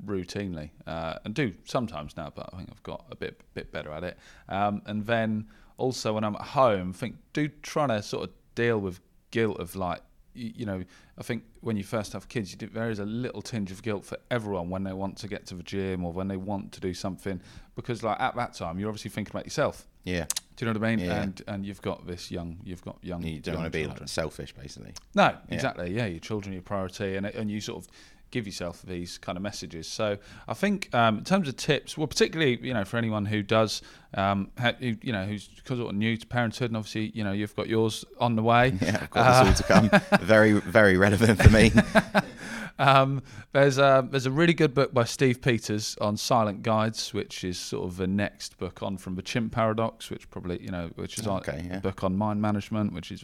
routinely, 0.06 0.70
uh, 0.86 1.16
and 1.26 1.34
do 1.34 1.54
sometimes 1.66 2.18
now, 2.18 2.32
but 2.34 2.50
I 2.54 2.58
think 2.58 2.70
I've 2.72 2.84
got 2.84 3.06
a 3.12 3.16
bit 3.16 3.42
bit 3.54 3.72
better 3.72 3.92
at 3.92 4.04
it. 4.04 4.18
Um, 4.50 4.82
and 4.86 5.06
then 5.06 5.48
also 5.78 6.14
when 6.14 6.24
I'm 6.24 6.36
at 6.36 6.42
home, 6.42 6.94
think 6.94 7.16
do 7.34 7.50
trying 7.62 7.90
to 7.90 8.02
sort 8.02 8.30
of 8.30 8.36
deal 8.56 8.80
with 8.80 9.00
guilt 9.32 9.60
of 9.60 9.76
like 9.76 10.02
you, 10.38 10.52
you 10.58 10.66
know, 10.66 10.84
I 11.18 11.24
think 11.24 11.44
when 11.62 11.76
you 11.78 11.84
first 11.84 12.14
have 12.14 12.28
kids, 12.30 12.52
you 12.52 12.58
do, 12.58 12.68
there 12.68 12.90
is 12.90 13.00
a 13.00 13.06
little 13.06 13.42
tinge 13.42 13.72
of 13.72 13.82
guilt 13.82 14.06
for 14.06 14.18
everyone 14.30 14.70
when 14.70 14.84
they 14.84 14.94
want 14.94 15.18
to 15.18 15.28
get 15.28 15.46
to 15.48 15.56
the 15.56 15.64
gym 15.64 16.06
or 16.06 16.12
when 16.14 16.28
they 16.28 16.38
want 16.38 16.72
to 16.74 16.80
do 16.80 16.94
something, 16.94 17.42
because 17.76 18.04
like 18.04 18.20
at 18.20 18.36
that 18.36 18.54
time 18.54 18.80
you're 18.80 18.90
obviously 18.90 19.10
thinking 19.12 19.32
about 19.32 19.46
yourself. 19.46 19.86
Yeah, 20.04 20.26
Do 20.56 20.66
you 20.66 20.72
know 20.72 20.80
what 20.80 20.88
I 20.88 20.96
mean? 20.96 21.06
Yeah. 21.06 21.22
And 21.22 21.42
and 21.48 21.66
you've 21.66 21.82
got 21.82 22.08
this 22.08 22.32
young, 22.32 22.60
you've 22.64 22.82
got 22.82 22.98
young. 23.04 23.24
you 23.24 23.40
don't 23.42 23.56
young 23.56 23.64
want 23.64 23.74
to 23.74 23.78
be 23.78 23.84
children. 23.84 24.04
like 24.04 24.10
selfish, 24.10 24.54
basically. 24.54 24.94
No, 25.14 25.36
exactly. 25.50 25.94
Yeah, 25.94 26.06
your 26.06 26.22
children 26.22 26.54
are 26.54 26.56
your 26.56 26.62
priority, 26.62 27.18
and 27.18 27.26
and 27.26 27.52
you 27.52 27.60
sort 27.60 27.84
of 27.84 27.90
give 28.32 28.46
yourself 28.46 28.82
these 28.82 29.18
kind 29.18 29.38
of 29.38 29.42
messages. 29.42 29.88
So 29.88 30.18
I 30.48 30.54
think 30.54 30.94
um, 30.94 31.20
in 31.20 31.24
terms 31.24 31.48
of 31.48 31.56
tips, 31.56 31.98
well, 31.98 32.08
particularly 32.08 32.60
you 32.62 32.74
know 32.74 32.86
for 32.86 32.98
anyone 32.98 33.26
who 33.26 33.42
does, 33.42 33.82
um, 34.14 34.52
ha- 34.60 34.74
who, 34.80 34.96
you 35.02 35.12
know, 35.14 35.26
who's 35.26 35.50
sort 35.66 35.80
of 35.80 35.96
new 35.96 36.18
to 36.18 36.26
parenthood, 36.28 36.70
and 36.70 36.78
obviously 36.78 37.12
you 37.14 37.24
know 37.24 37.32
you've 37.32 37.56
got 37.56 37.68
yours 37.68 38.06
on 38.20 38.36
the 38.36 38.44
way. 38.44 38.78
Yeah, 38.88 39.00
I've 39.02 39.10
got 39.10 39.46
this 39.46 39.64
all 39.64 39.68
to 39.68 39.90
come. 39.92 40.02
Very, 40.26 40.54
very 40.54 40.98
relevant 40.98 41.42
for 41.42 41.50
me. 41.50 41.72
Um, 42.80 43.24
there's 43.54 43.78
a 43.78 44.08
there's 44.10 44.26
a 44.26 44.32
really 44.32 44.54
good 44.54 44.74
book 44.74 44.94
by 44.94 45.04
Steve 45.04 45.42
Peters 45.42 45.98
on 46.00 46.18
silent 46.18 46.64
guides, 46.64 47.14
which 47.14 47.44
is 47.44 47.58
sort 47.58 47.86
of 47.86 47.98
the 47.98 48.08
next 48.08 48.58
book 48.58 48.84
on 48.84 48.98
from 48.98 49.16
the 49.16 49.22
chimp 49.22 49.52
paradox, 49.52 50.10
which 50.10 50.30
probably 50.30 50.62
you 50.62 50.70
know, 50.70 50.90
which 50.96 51.18
is 51.18 51.28
on, 51.28 51.40
Okay, 51.40 51.66
yeah. 51.68 51.78
a 51.78 51.82
book 51.82 52.04
on 52.04 52.16
mind 52.18 52.42
management, 52.42 52.94
which 52.94 53.12
is 53.12 53.24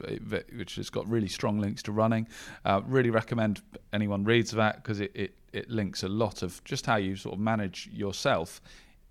which 0.56 0.75
has 0.75 0.90
got 0.90 1.08
really 1.08 1.28
strong 1.28 1.60
links 1.60 1.84
to 1.84 1.92
running. 1.92 2.28
Uh, 2.66 2.81
really 2.86 3.10
recommend 3.10 3.62
anyone 3.92 4.24
reads 4.24 4.52
that 4.52 4.84
because 4.84 5.00
it, 5.00 5.12
it 5.14 5.36
it 5.54 5.69
links 5.69 6.04
a 6.04 6.10
lot 6.10 6.42
of 6.42 6.64
just 6.64 6.86
how 6.86 6.96
you 6.96 7.16
sort 7.16 7.36
of 7.36 7.40
manage 7.40 7.90
yourself 7.94 8.62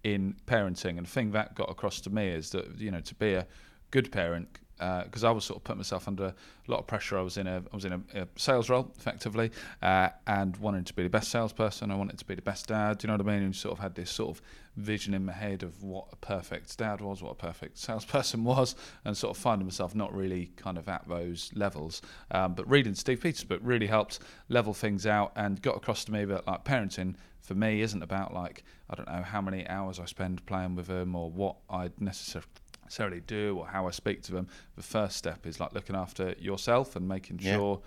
in 0.03 0.35
parenting. 0.47 0.99
And 0.99 1.07
the 1.07 1.11
thing 1.11 1.31
that 1.33 1.55
got 1.55 1.71
across 1.71 2.01
to 2.03 2.11
me 2.11 2.29
is 2.29 2.51
that 2.51 2.79
you 2.79 2.91
know 2.91 3.01
to 3.01 3.15
be 3.15 3.35
a 3.35 3.47
good 3.91 4.11
parent 4.11 4.59
because 5.05 5.25
I 5.25 5.31
was 5.31 5.45
sort 5.45 5.59
of 5.59 5.65
putting 5.65 5.79
myself 5.79 6.09
under 6.09 6.27
a 6.27 6.35
lot 6.71 6.81
of 6.81 6.87
pressure. 6.87 7.19
I 7.19 7.23
was 7.23 7.37
in 7.37 7.47
a 7.47 7.63
I 7.73 7.75
was 7.75 7.85
in 7.85 7.93
a, 7.93 8.23
a 8.23 8.27
sales 8.37 8.69
role 8.69 8.93
effectively, 8.99 9.51
uh, 9.81 10.09
and 10.27 10.57
wanted 10.57 10.87
to 10.87 10.95
be 10.95 11.03
the 11.03 11.11
best 11.11 11.31
salesperson. 11.31 11.91
I 11.91 11.95
wanted 11.95 12.19
to 12.19 12.25
be 12.25 12.35
the 12.35 12.43
best 12.43 12.67
dad. 12.67 12.99
Do 12.99 13.07
you 13.07 13.09
know 13.09 13.23
what 13.23 13.29
I 13.29 13.35
mean? 13.35 13.45
And 13.45 13.55
sort 13.55 13.73
of 13.73 13.79
had 13.79 13.95
this 13.95 14.11
sort 14.11 14.37
of 14.37 14.43
vision 14.77 15.15
in 15.15 15.25
my 15.25 15.33
head 15.33 15.63
of 15.63 15.83
what 15.83 16.07
a 16.13 16.17
perfect 16.17 16.77
dad 16.79 17.01
was, 17.01 17.23
what 17.23 17.33
a 17.33 17.35
perfect 17.35 17.79
salesperson 17.79 18.45
was, 18.45 18.75
and 19.05 19.17
sort 19.17 19.37
of 19.37 19.43
finding 19.43 19.67
myself 19.67 19.95
not 19.95 20.15
really 20.15 20.51
kind 20.57 20.79
of 20.79 20.89
at 20.89 21.07
those 21.09 21.51
levels. 21.55 22.03
Um, 22.31 22.55
but 22.55 22.69
reading 22.69 22.95
Steve 22.95 23.21
Peters' 23.21 23.45
book 23.45 23.61
really 23.63 23.87
helped 23.87 24.21
level 24.49 24.75
things 24.75 25.07
out 25.07 25.33
and 25.37 25.61
got 25.63 25.77
across 25.77 26.05
to 26.07 26.13
me 26.13 26.25
that 26.25 26.47
like 26.47 26.65
parenting 26.65 27.15
for 27.41 27.55
me 27.55 27.83
isn't 27.83 28.03
about 28.03 28.33
like 28.33 28.63
I 28.89 28.95
don't 28.95 29.09
know 29.09 29.23
how 29.23 29.41
many 29.41 29.67
hours 29.69 29.99
I 29.99 30.07
spend 30.07 30.45
playing 30.47 30.77
with 30.77 30.87
them 30.87 31.15
or 31.15 31.31
what 31.31 31.57
I 31.69 31.91
necessarily 31.99 32.49
necessarily 32.85 33.21
do 33.21 33.57
or 33.59 33.67
how 33.67 33.87
I 33.87 33.91
speak 33.91 34.23
to 34.23 34.33
them. 34.33 34.49
The 34.77 34.83
first 34.83 35.17
step 35.17 35.47
is 35.47 35.61
like 35.61 35.73
looking 35.73 35.97
after 35.97 36.35
yourself 36.39 36.97
and 36.97 37.09
making 37.09 37.39
Yeah. 37.41 37.57
sure, 37.57 37.81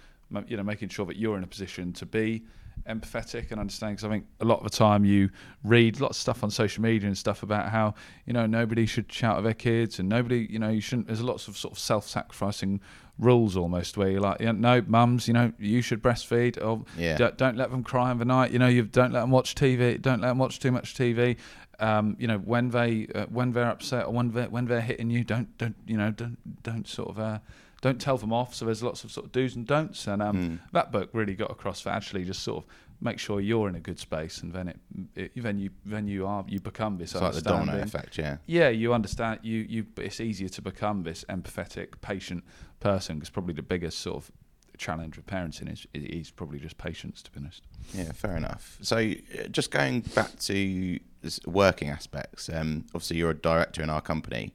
you 0.47 0.57
know, 0.57 0.63
making 0.63 0.89
sure 0.89 1.05
that 1.05 1.17
you're 1.17 1.37
in 1.37 1.43
a 1.43 1.47
position 1.47 1.93
to 1.93 2.05
be 2.05 2.43
empathetic 2.89 3.49
and 3.51 3.59
understanding 3.59 3.95
Because 3.95 4.03
I 4.05 4.09
think 4.09 4.25
a 4.41 4.45
lot 4.45 4.57
of 4.59 4.63
the 4.63 4.69
time 4.77 5.05
you 5.05 5.29
read 5.63 5.99
lots 5.99 6.17
of 6.17 6.21
stuff 6.21 6.43
on 6.43 6.51
social 6.51 6.83
media 6.83 7.07
and 7.07 7.17
stuff 7.17 7.41
about 7.41 7.69
how 7.69 7.95
you 8.27 8.33
know 8.33 8.45
nobody 8.45 8.85
should 8.85 9.11
shout 9.11 9.37
at 9.37 9.43
their 9.43 9.53
kids 9.55 9.97
and 9.97 10.07
nobody, 10.09 10.45
you 10.49 10.59
know, 10.59 10.69
you 10.69 10.81
shouldn't. 10.81 11.07
There's 11.07 11.21
lots 11.21 11.47
of 11.47 11.57
sort 11.57 11.71
of 11.73 11.79
self-sacrificing 11.79 12.81
rules 13.17 13.55
almost 13.55 13.95
where 13.97 14.09
you're 14.09 14.19
like, 14.19 14.41
yeah, 14.41 14.51
no, 14.51 14.83
mums, 14.87 15.25
you 15.27 15.33
know, 15.33 15.53
you 15.57 15.81
should 15.81 16.03
breastfeed 16.03 16.61
or 16.63 16.83
Yeah. 16.97 17.15
don't, 17.17 17.37
don't 17.37 17.55
let 17.55 17.71
them 17.71 17.81
cry 17.81 18.11
in 18.11 18.17
the 18.19 18.25
night. 18.25 18.51
You 18.51 18.59
know, 18.59 18.67
you 18.67 18.83
don't 18.83 19.13
let 19.13 19.21
them 19.21 19.31
watch 19.31 19.55
TV. 19.55 19.99
Don't 20.01 20.19
let 20.21 20.27
them 20.27 20.37
watch 20.37 20.59
too 20.59 20.71
much 20.71 20.95
TV. 20.95 21.37
Um, 21.79 22.15
you 22.19 22.27
know, 22.27 22.37
when 22.37 22.69
they 22.69 23.07
uh, 23.13 23.25
when 23.27 23.51
they're 23.51 23.69
upset 23.69 24.05
or 24.05 24.13
when 24.13 24.31
they're, 24.31 24.49
when 24.49 24.65
they're 24.65 24.81
hitting 24.81 25.09
you, 25.09 25.23
don't 25.23 25.57
don't 25.57 25.75
you 25.87 25.97
know 25.97 26.11
don't 26.11 26.37
don't 26.63 26.87
sort 26.87 27.09
of 27.09 27.19
uh, 27.19 27.39
don't 27.81 27.99
tell 27.99 28.17
them 28.17 28.31
off. 28.33 28.53
So 28.55 28.65
there's 28.65 28.81
lots 28.83 29.03
of 29.03 29.11
sort 29.11 29.25
of 29.27 29.31
do's 29.31 29.55
and 29.55 29.65
don'ts, 29.67 30.07
and 30.07 30.21
um, 30.21 30.35
Hmm. 30.35 30.55
that 30.73 30.91
book 30.91 31.09
really 31.13 31.35
got 31.35 31.51
across 31.51 31.81
for 31.81 31.89
actually 31.89 32.23
just 32.23 32.41
sort 32.43 32.63
of 32.63 32.69
make 33.01 33.19
sure 33.19 33.41
you're 33.41 33.67
in 33.67 33.75
a 33.75 33.79
good 33.81 33.99
space, 33.99 34.41
and 34.41 34.53
then 34.53 34.69
it, 34.69 34.79
it 35.15 35.31
then 35.35 35.59
you 35.59 35.69
then 35.85 36.07
you 36.07 36.25
are 36.25 36.45
you 36.47 36.59
become 36.61 36.97
this 36.97 37.11
It's 37.13 37.21
like 37.21 37.33
the 37.33 37.41
domino 37.41 37.77
effect, 37.81 38.17
yeah. 38.17 38.37
yeah, 38.45 38.69
you 38.69 38.93
understand. 38.93 39.39
You 39.43 39.65
you. 39.67 39.85
It's 39.97 40.19
easier 40.21 40.49
to 40.49 40.61
become 40.61 41.03
this 41.03 41.25
empathetic, 41.29 41.99
patient 42.01 42.43
person 42.79 43.17
because 43.17 43.29
probably 43.29 43.53
the 43.53 43.61
biggest 43.63 43.99
sort 43.99 44.17
of 44.17 44.31
challenge 44.77 45.15
with 45.15 45.25
parenting 45.25 45.71
is 45.71 45.87
is 45.93 46.31
probably 46.31 46.59
just 46.59 46.77
patience. 46.77 47.21
To 47.23 47.31
be 47.31 47.39
honest. 47.41 47.63
Yeah, 47.93 48.11
fair 48.13 48.35
enough. 48.37 48.77
So, 48.81 48.97
uh, 48.97 49.47
just 49.51 49.71
going 49.71 50.01
back 50.15 50.37
to 50.39 50.99
working 51.45 51.89
aspects, 51.89 52.49
um, 52.53 52.85
obviously 52.93 53.17
you're 53.17 53.31
a 53.31 53.35
director 53.49 53.81
in 53.83 53.89
our 53.89 54.01
company. 54.01 54.53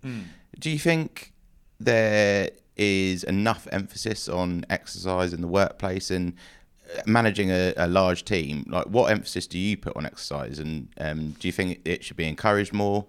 Do 0.58 0.70
you 0.70 0.78
think 0.78 1.32
there 1.78 2.50
is 2.76 3.24
enough 3.24 3.66
emphasis 3.72 4.28
on 4.28 4.64
exercise 4.70 5.32
in 5.32 5.40
the 5.40 5.48
workplace, 5.48 6.10
and 6.10 6.34
managing 7.06 7.50
a, 7.50 7.72
a 7.76 7.86
large 7.86 8.24
team, 8.24 8.64
like 8.68 8.86
what 8.86 9.10
emphasis 9.12 9.46
do 9.46 9.58
you 9.58 9.76
put 9.76 9.96
on 9.96 10.04
exercise, 10.06 10.58
and 10.58 10.88
um, 10.98 11.36
do 11.38 11.46
you 11.48 11.52
think 11.52 11.80
it 11.84 12.02
should 12.04 12.16
be 12.16 12.26
encouraged 12.26 12.72
more? 12.72 13.06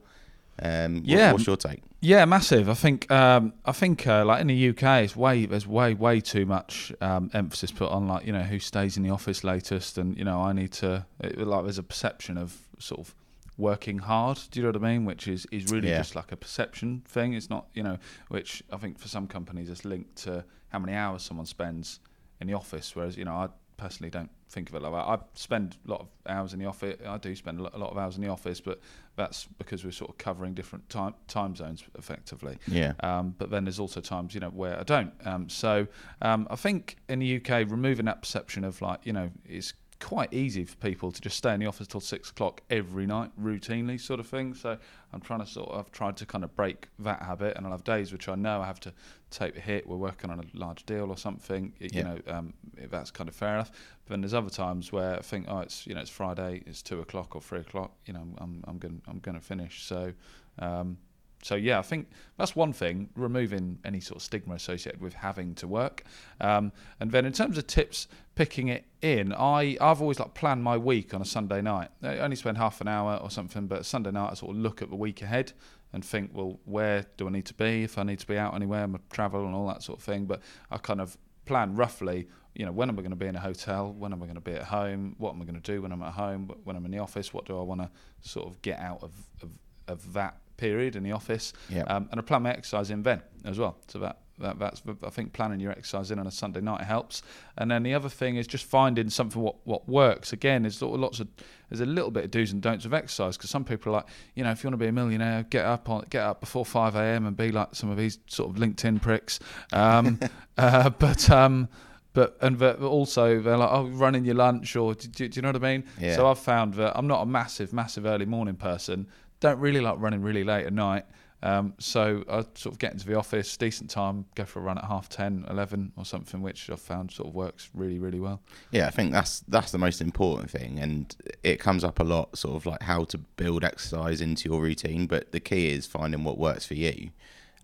Um, 0.61 1.01
Yeah. 1.05 1.31
what's 1.31 1.47
your 1.47 1.57
take? 1.57 1.81
Yeah, 2.01 2.25
massive. 2.25 2.67
I 2.69 2.73
think 2.73 3.09
um, 3.11 3.53
I 3.65 3.71
think 3.71 4.05
uh, 4.07 4.25
like 4.25 4.41
in 4.41 4.47
the 4.47 4.69
UK, 4.69 4.83
it's 5.05 5.15
way 5.15 5.45
there's 5.45 5.67
way 5.67 5.93
way 5.93 6.19
too 6.19 6.45
much 6.45 6.91
um, 7.01 7.29
emphasis 7.33 7.71
put 7.71 7.89
on 7.91 8.07
like 8.07 8.25
you 8.25 8.33
know 8.33 8.41
who 8.43 8.59
stays 8.59 8.97
in 8.97 9.03
the 9.03 9.11
office 9.11 9.43
latest, 9.43 9.97
and 9.97 10.17
you 10.17 10.23
know 10.23 10.41
I 10.41 10.51
need 10.53 10.71
to 10.73 11.05
it, 11.19 11.37
like 11.39 11.63
there's 11.63 11.77
a 11.77 11.83
perception 11.83 12.37
of 12.37 12.57
sort 12.79 13.01
of 13.01 13.15
working 13.61 13.99
hard. 13.99 14.39
Do 14.49 14.59
you 14.59 14.63
know 14.65 14.71
what 14.71 14.83
I 14.83 14.91
mean? 14.93 15.05
Which 15.05 15.27
is 15.27 15.45
is 15.51 15.71
really 15.71 15.89
Yeah. 15.89 15.97
just 15.99 16.15
like 16.15 16.31
a 16.31 16.35
perception 16.37 17.01
thing. 17.05 17.33
It's 17.33 17.49
not 17.49 17.67
you 17.73 17.83
know 17.83 17.97
which 18.29 18.63
I 18.71 18.77
think 18.77 18.99
for 18.99 19.07
some 19.07 19.27
companies 19.27 19.69
it's 19.69 19.85
linked 19.85 20.15
to 20.23 20.43
how 20.69 20.79
many 20.79 20.93
hours 20.93 21.21
someone 21.23 21.45
spends 21.45 21.99
in 22.39 22.47
the 22.47 22.53
office, 22.53 22.95
whereas 22.95 23.15
you 23.17 23.25
know 23.25 23.33
I 23.33 23.49
personally 23.77 24.09
don't 24.11 24.29
think 24.49 24.69
of 24.69 24.75
it 24.75 24.81
like 24.81 24.91
that. 24.91 25.07
I 25.13 25.17
spend 25.33 25.77
a 25.87 25.91
lot 25.91 26.01
of 26.01 26.07
hours 26.27 26.53
in 26.53 26.59
the 26.59 26.65
office. 26.65 26.97
I 27.07 27.17
do 27.17 27.35
spend 27.35 27.59
a 27.59 27.63
lot 27.63 27.91
of 27.91 27.97
hours 27.97 28.15
in 28.15 28.21
the 28.21 28.27
office, 28.29 28.59
but 28.61 28.79
that's 29.15 29.47
because 29.57 29.83
we're 29.85 29.91
sort 29.91 30.09
of 30.11 30.17
covering 30.17 30.53
different 30.53 30.87
time 30.89 31.15
time 31.27 31.55
zones 31.55 31.83
effectively. 31.97 32.57
Yeah, 32.67 32.93
Um, 33.01 33.33
but 33.37 33.49
then 33.49 33.63
there's 33.65 33.79
also 33.79 34.01
times, 34.01 34.33
you 34.35 34.39
know, 34.39 34.49
where 34.49 34.79
I 34.79 34.83
don't. 34.83 35.13
Um, 35.25 35.49
so 35.49 35.87
um, 36.21 36.47
I 36.51 36.55
think 36.57 36.97
in 37.09 37.19
the 37.19 37.37
UK, 37.37 37.69
removing 37.71 38.05
that 38.05 38.21
perception 38.21 38.63
of 38.63 38.81
like, 38.81 38.99
you 39.03 39.13
know, 39.13 39.31
it's 39.45 39.73
quite 40.01 40.33
easy 40.33 40.65
for 40.65 40.75
people 40.77 41.11
to 41.11 41.21
just 41.21 41.37
stay 41.37 41.53
in 41.53 41.59
the 41.59 41.65
office 41.65 41.87
till 41.87 42.01
six 42.01 42.29
o'clock 42.31 42.61
every 42.69 43.05
night, 43.05 43.31
routinely, 43.41 43.99
sort 43.99 44.19
of 44.19 44.27
thing. 44.27 44.53
So 44.53 44.77
I'm 45.13 45.21
trying 45.21 45.39
to 45.39 45.45
sort 45.45 45.69
of, 45.69 45.79
I've 45.79 45.91
tried 45.91 46.17
to 46.17 46.25
kind 46.25 46.43
of 46.43 46.53
break 46.55 46.89
that 46.99 47.21
habit, 47.21 47.55
and 47.55 47.65
I'll 47.65 47.71
have 47.71 47.83
days 47.83 48.11
which 48.11 48.27
I 48.27 48.35
know 48.35 48.61
I 48.61 48.65
have 48.65 48.79
to 48.81 48.93
take 49.29 49.55
a 49.55 49.61
hit. 49.61 49.87
We're 49.87 49.95
working 49.97 50.29
on 50.29 50.39
a 50.39 50.43
large 50.57 50.85
deal 50.85 51.09
or 51.09 51.17
something, 51.17 51.73
you 51.79 51.89
Yeah. 51.93 52.03
know, 52.03 52.19
um, 52.27 52.53
that's 52.89 53.11
kind 53.11 53.29
of 53.29 53.35
fair 53.35 53.53
enough. 53.53 53.71
But 54.05 54.11
then 54.11 54.21
there's 54.21 54.33
other 54.33 54.49
times 54.49 54.91
where 54.91 55.17
I 55.17 55.21
think, 55.21 55.45
oh, 55.47 55.59
it's 55.59 55.87
you 55.87 55.93
know, 55.95 56.01
it's 56.01 56.09
Friday, 56.09 56.63
it's 56.65 56.81
two 56.81 56.99
o'clock 56.99 57.35
or 57.35 57.41
three 57.41 57.59
o'clock. 57.59 57.91
You 58.05 58.13
know, 58.13 58.27
I'm 58.39 58.63
I'm 58.67 58.77
going 58.77 59.01
I'm 59.07 59.19
going 59.19 59.35
to 59.39 59.43
finish. 59.45 59.83
So. 59.83 60.13
Um, 60.59 60.97
so 61.43 61.55
yeah, 61.55 61.79
I 61.79 61.81
think 61.81 62.09
that's 62.37 62.55
one 62.55 62.73
thing, 62.73 63.09
removing 63.15 63.79
any 63.83 63.99
sort 63.99 64.17
of 64.17 64.23
stigma 64.23 64.55
associated 64.55 65.01
with 65.01 65.13
having 65.13 65.55
to 65.55 65.67
work. 65.67 66.03
Um, 66.39 66.71
and 66.99 67.11
then 67.11 67.25
in 67.25 67.33
terms 67.33 67.57
of 67.57 67.67
tips, 67.67 68.07
picking 68.35 68.67
it 68.67 68.85
in, 69.01 69.33
I 69.33 69.77
I've 69.81 70.01
always 70.01 70.19
like 70.19 70.33
planned 70.33 70.63
my 70.63 70.77
week 70.77 71.13
on 71.13 71.21
a 71.21 71.25
Sunday 71.25 71.61
night. 71.61 71.89
I 72.03 72.19
only 72.19 72.35
spend 72.35 72.57
half 72.57 72.81
an 72.81 72.87
hour 72.87 73.17
or 73.17 73.29
something, 73.29 73.67
but 73.67 73.85
Sunday 73.85 74.11
night 74.11 74.31
I 74.31 74.33
sort 74.35 74.55
of 74.55 74.61
look 74.61 74.81
at 74.81 74.89
the 74.89 74.95
week 74.95 75.21
ahead 75.21 75.53
and 75.93 76.05
think, 76.05 76.31
well, 76.33 76.59
where 76.65 77.05
do 77.17 77.27
I 77.27 77.31
need 77.31 77.45
to 77.45 77.53
be? 77.53 77.83
If 77.83 77.97
I 77.97 78.03
need 78.03 78.19
to 78.19 78.27
be 78.27 78.37
out 78.37 78.55
anywhere, 78.55 78.87
my 78.87 78.99
travel 79.11 79.45
and 79.45 79.53
all 79.53 79.67
that 79.67 79.83
sort 79.83 79.99
of 79.99 80.03
thing. 80.03 80.25
But 80.25 80.41
I 80.69 80.77
kind 80.77 81.01
of 81.01 81.17
plan 81.45 81.75
roughly. 81.75 82.27
You 82.55 82.65
know, 82.65 82.71
when 82.71 82.89
am 82.89 82.97
I 82.97 83.01
going 83.01 83.11
to 83.11 83.17
be 83.17 83.27
in 83.27 83.35
a 83.35 83.39
hotel? 83.39 83.93
When 83.93 84.13
am 84.13 84.21
I 84.21 84.25
going 84.25 84.35
to 84.35 84.41
be 84.41 84.53
at 84.53 84.63
home? 84.63 85.15
What 85.17 85.33
am 85.33 85.41
I 85.41 85.45
going 85.45 85.59
to 85.59 85.71
do 85.71 85.81
when 85.81 85.91
I'm 85.91 86.03
at 86.03 86.13
home? 86.13 86.51
When 86.63 86.75
I'm 86.75 86.85
in 86.85 86.91
the 86.91 86.99
office? 86.99 87.33
What 87.33 87.45
do 87.45 87.57
I 87.57 87.63
want 87.63 87.81
to 87.81 87.89
sort 88.21 88.47
of 88.47 88.61
get 88.61 88.79
out 88.79 89.01
of, 89.01 89.11
of, 89.41 89.49
of 89.87 90.13
that 90.13 90.37
period 90.57 90.95
in 90.95 91.03
the 91.03 91.11
office? 91.11 91.53
yeah, 91.69 91.83
Um, 91.83 92.07
and 92.11 92.19
I 92.19 92.23
plan 92.23 92.43
my 92.43 92.51
exercise 92.51 92.91
in 92.91 93.03
then 93.03 93.21
as 93.45 93.57
well. 93.59 93.77
So 93.87 93.99
that, 93.99 94.19
that 94.39 94.59
that's 94.59 94.81
I 95.03 95.09
think 95.09 95.33
planning 95.33 95.59
your 95.59 95.71
exercise 95.71 96.11
in 96.11 96.19
on 96.19 96.27
a 96.27 96.31
Sunday 96.31 96.61
night 96.61 96.81
helps. 96.81 97.21
And 97.57 97.69
then 97.69 97.83
the 97.83 97.93
other 97.93 98.09
thing 98.09 98.35
is 98.37 98.47
just 98.47 98.65
finding 98.65 99.09
something 99.09 99.41
what, 99.41 99.55
what 99.65 99.87
works. 99.87 100.33
Again, 100.33 100.63
there's 100.63 100.81
lots 100.81 101.19
of 101.19 101.27
there's 101.69 101.81
a 101.81 101.85
little 101.85 102.11
bit 102.11 102.25
of 102.25 102.31
do's 102.31 102.51
and 102.51 102.61
don'ts 102.61 102.85
of 102.85 102.93
exercise 102.93 103.37
because 103.37 103.49
some 103.49 103.63
people 103.63 103.93
are 103.93 103.97
like, 103.97 104.07
you 104.35 104.43
know, 104.43 104.51
if 104.51 104.63
you 104.63 104.67
want 104.67 104.73
to 104.73 104.83
be 104.83 104.87
a 104.87 104.91
millionaire, 104.91 105.43
get 105.49 105.65
up 105.65 105.89
on 105.89 106.05
get 106.09 106.23
up 106.23 106.39
before 106.39 106.65
five 106.65 106.95
a.m. 106.95 107.25
and 107.25 107.37
be 107.37 107.51
like 107.51 107.75
some 107.75 107.89
of 107.89 107.97
these 107.97 108.19
sort 108.27 108.49
of 108.49 108.55
LinkedIn 108.57 109.01
pricks. 109.01 109.39
Um, 109.71 110.19
uh, 110.57 110.89
but 110.89 111.29
um, 111.29 111.69
but 112.13 112.37
and 112.41 112.57
but 112.57 112.81
also 112.81 113.39
they're 113.39 113.57
like, 113.57 113.71
oh, 113.71 113.85
running 113.87 114.25
your 114.25 114.35
lunch 114.35 114.75
or 114.75 114.93
do, 114.95 115.07
do, 115.07 115.27
do 115.29 115.37
you 115.37 115.41
know 115.41 115.49
what 115.49 115.63
I 115.63 115.71
mean? 115.77 115.83
Yeah. 115.99 116.15
So 116.15 116.27
I've 116.27 116.39
found 116.39 116.73
that 116.75 116.97
I'm 116.97 117.07
not 117.07 117.21
a 117.21 117.25
massive, 117.25 117.71
massive 117.71 118.05
early 118.05 118.25
morning 118.25 118.55
person. 118.55 119.07
Don't 119.41 119.59
really 119.59 119.81
like 119.81 119.99
running 119.99 120.21
really 120.21 120.45
late 120.45 120.65
at 120.65 120.73
night. 120.73 121.05
Um, 121.43 121.73
so 121.79 122.23
I 122.29 122.45
sort 122.53 122.67
of 122.67 122.77
get 122.77 122.93
into 122.93 123.07
the 123.07 123.15
office, 123.15 123.57
decent 123.57 123.89
time, 123.89 124.25
go 124.35 124.45
for 124.45 124.59
a 124.59 124.61
run 124.61 124.77
at 124.77 124.83
half 124.83 125.09
10, 125.09 125.45
11 125.49 125.93
or 125.97 126.05
something, 126.05 126.41
which 126.41 126.69
I've 126.69 126.79
found 126.79 127.11
sort 127.11 127.29
of 127.29 127.35
works 127.35 127.69
really, 127.73 127.97
really 127.97 128.19
well. 128.19 128.41
yeah. 128.71 128.85
I 128.85 128.91
think 128.91 129.11
that's 129.11 129.39
that's 129.47 129.71
the 129.71 129.79
most 129.79 130.01
important 130.01 130.51
thing, 130.51 130.79
and 130.79 131.15
it 131.43 131.59
comes 131.59 131.83
up 131.83 131.99
a 131.99 132.03
lot, 132.03 132.37
sort 132.37 132.55
of 132.55 132.65
like 132.65 132.83
how 132.83 133.05
to 133.05 133.17
build 133.17 133.63
exercise 133.63 134.21
into 134.21 134.49
your 134.49 134.61
routine. 134.61 135.07
But 135.07 135.31
the 135.31 135.39
key 135.39 135.71
is 135.71 135.87
finding 135.87 136.23
what 136.23 136.37
works 136.37 136.65
for 136.65 136.75
you, 136.75 137.09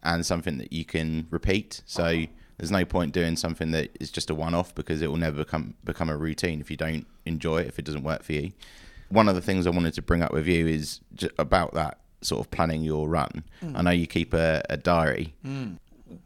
and 0.02 0.26
something 0.26 0.58
that 0.58 0.74
you 0.74 0.84
can 0.84 1.28
repeat. 1.30 1.84
So 1.86 2.26
there's 2.58 2.72
no 2.72 2.84
point 2.84 3.14
doing 3.14 3.36
something 3.36 3.70
that 3.72 3.96
is 4.00 4.10
just 4.10 4.32
a 4.32 4.36
one-off 4.36 4.74
because 4.74 5.04
it 5.04 5.08
will 5.08 5.18
never 5.18 5.38
become 5.44 5.76
become 5.84 6.10
a 6.10 6.18
routine 6.18 6.60
if 6.60 6.72
you 6.72 6.78
don't 6.78 7.06
enjoy 7.26 7.60
it 7.60 7.68
if 7.68 7.78
it 7.78 7.86
doesn't 7.86 8.04
work 8.04 8.24
for 8.24 8.34
you. 8.34 8.52
One 9.10 9.30
of 9.30 9.36
the 9.36 9.42
things 9.42 9.66
I 9.68 9.70
wanted 9.70 9.94
to 9.96 10.02
bring 10.02 10.22
up 10.22 10.34
with 10.34 10.48
you 10.48 10.68
is 10.68 11.00
j- 11.16 11.30
about 11.38 11.74
that 11.74 12.00
sort 12.22 12.42
of 12.46 12.52
planning 12.52 12.82
your 12.84 13.08
run. 13.08 13.44
I 13.76 13.82
know 13.82 13.92
you 13.92 14.08
keep 14.08 14.34
a, 14.34 14.64
a 14.70 14.78
diary. 14.78 15.34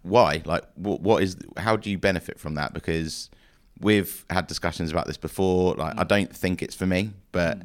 Why? 0.03 0.41
Like, 0.45 0.63
what, 0.75 1.01
what 1.01 1.23
is? 1.23 1.37
How 1.57 1.75
do 1.75 1.89
you 1.89 1.97
benefit 1.97 2.39
from 2.39 2.55
that? 2.55 2.73
Because 2.73 3.29
we've 3.79 4.25
had 4.29 4.47
discussions 4.47 4.91
about 4.91 5.07
this 5.07 5.17
before. 5.17 5.73
Like, 5.75 5.97
I 5.99 6.03
don't 6.03 6.35
think 6.35 6.61
it's 6.61 6.75
for 6.75 6.85
me, 6.85 7.11
but 7.31 7.63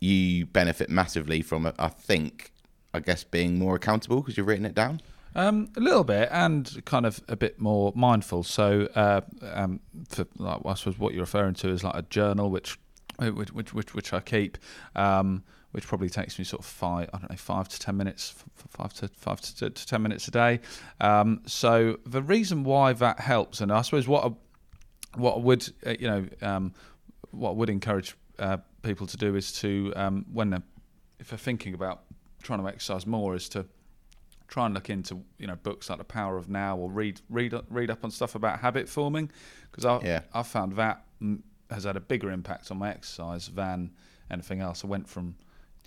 you 0.00 0.46
benefit 0.46 0.88
massively 0.90 1.42
from, 1.42 1.72
I 1.78 1.88
think, 1.88 2.52
I 2.94 3.00
guess, 3.00 3.24
being 3.24 3.58
more 3.58 3.74
accountable 3.76 4.20
because 4.20 4.36
you've 4.36 4.46
written 4.46 4.64
it 4.66 4.74
down. 4.74 5.00
Um, 5.34 5.68
a 5.76 5.80
little 5.80 6.04
bit, 6.04 6.28
and 6.32 6.82
kind 6.86 7.04
of 7.04 7.20
a 7.28 7.36
bit 7.36 7.60
more 7.60 7.92
mindful. 7.94 8.42
So, 8.42 8.88
uh, 8.94 9.20
um, 9.42 9.80
for 10.08 10.26
like, 10.38 10.60
I 10.64 10.74
suppose 10.74 10.98
what 10.98 11.12
you're 11.12 11.24
referring 11.24 11.54
to 11.54 11.68
is 11.68 11.84
like 11.84 11.94
a 11.94 12.02
journal, 12.02 12.48
which 12.48 12.78
which 13.18 13.52
which 13.52 13.74
which, 13.74 13.94
which 13.94 14.12
I 14.12 14.20
keep, 14.20 14.58
um, 14.94 15.42
which 15.72 15.86
probably 15.86 16.08
takes 16.08 16.38
me 16.38 16.44
sort 16.44 16.60
of 16.60 16.66
five, 16.66 17.08
I 17.12 17.18
don't 17.18 17.30
know, 17.30 17.36
five 17.36 17.68
to 17.68 17.78
ten 17.78 17.96
minutes, 17.96 18.34
five 18.68 18.92
to 18.94 19.08
five 19.08 19.40
to, 19.40 19.70
to 19.70 19.86
ten 19.86 20.02
minutes 20.02 20.28
a 20.28 20.30
day. 20.30 20.60
Um, 21.00 21.40
so 21.46 21.98
the 22.06 22.22
reason 22.22 22.64
why 22.64 22.92
that 22.94 23.20
helps, 23.20 23.60
and 23.60 23.72
I 23.72 23.82
suppose 23.82 24.06
what 24.06 24.24
I, 24.24 25.18
what 25.18 25.36
I 25.36 25.38
would 25.40 25.68
uh, 25.86 25.94
you 25.98 26.08
know 26.08 26.26
um, 26.42 26.74
what 27.30 27.50
I 27.50 27.54
would 27.54 27.70
encourage 27.70 28.14
uh, 28.38 28.58
people 28.82 29.06
to 29.06 29.16
do 29.16 29.34
is 29.36 29.52
to 29.60 29.92
um, 29.96 30.26
when 30.32 30.50
they're 30.50 30.62
if 31.18 31.28
they're 31.30 31.38
thinking 31.38 31.74
about 31.74 32.02
trying 32.42 32.60
to 32.60 32.68
exercise 32.68 33.06
more 33.06 33.34
is 33.34 33.48
to 33.48 33.66
try 34.48 34.66
and 34.66 34.74
look 34.74 34.90
into 34.90 35.22
you 35.38 35.46
know 35.46 35.56
books 35.56 35.88
like 35.90 35.98
The 35.98 36.04
Power 36.04 36.36
of 36.36 36.48
Now 36.48 36.76
or 36.76 36.90
read 36.90 37.20
read 37.28 37.54
read 37.70 37.90
up 37.90 38.04
on 38.04 38.10
stuff 38.10 38.34
about 38.34 38.60
habit 38.60 38.88
forming 38.88 39.30
because 39.70 39.84
I 39.84 40.00
Yeah. 40.04 40.20
I 40.32 40.42
found 40.42 40.76
that 40.76 41.02
has 41.70 41.84
had 41.84 41.96
a 41.96 42.00
bigger 42.00 42.30
impact 42.30 42.70
on 42.70 42.78
my 42.78 42.90
exercise 42.90 43.48
than 43.48 43.90
anything 44.30 44.60
else. 44.60 44.84
I 44.84 44.88
went 44.88 45.08
from 45.08 45.36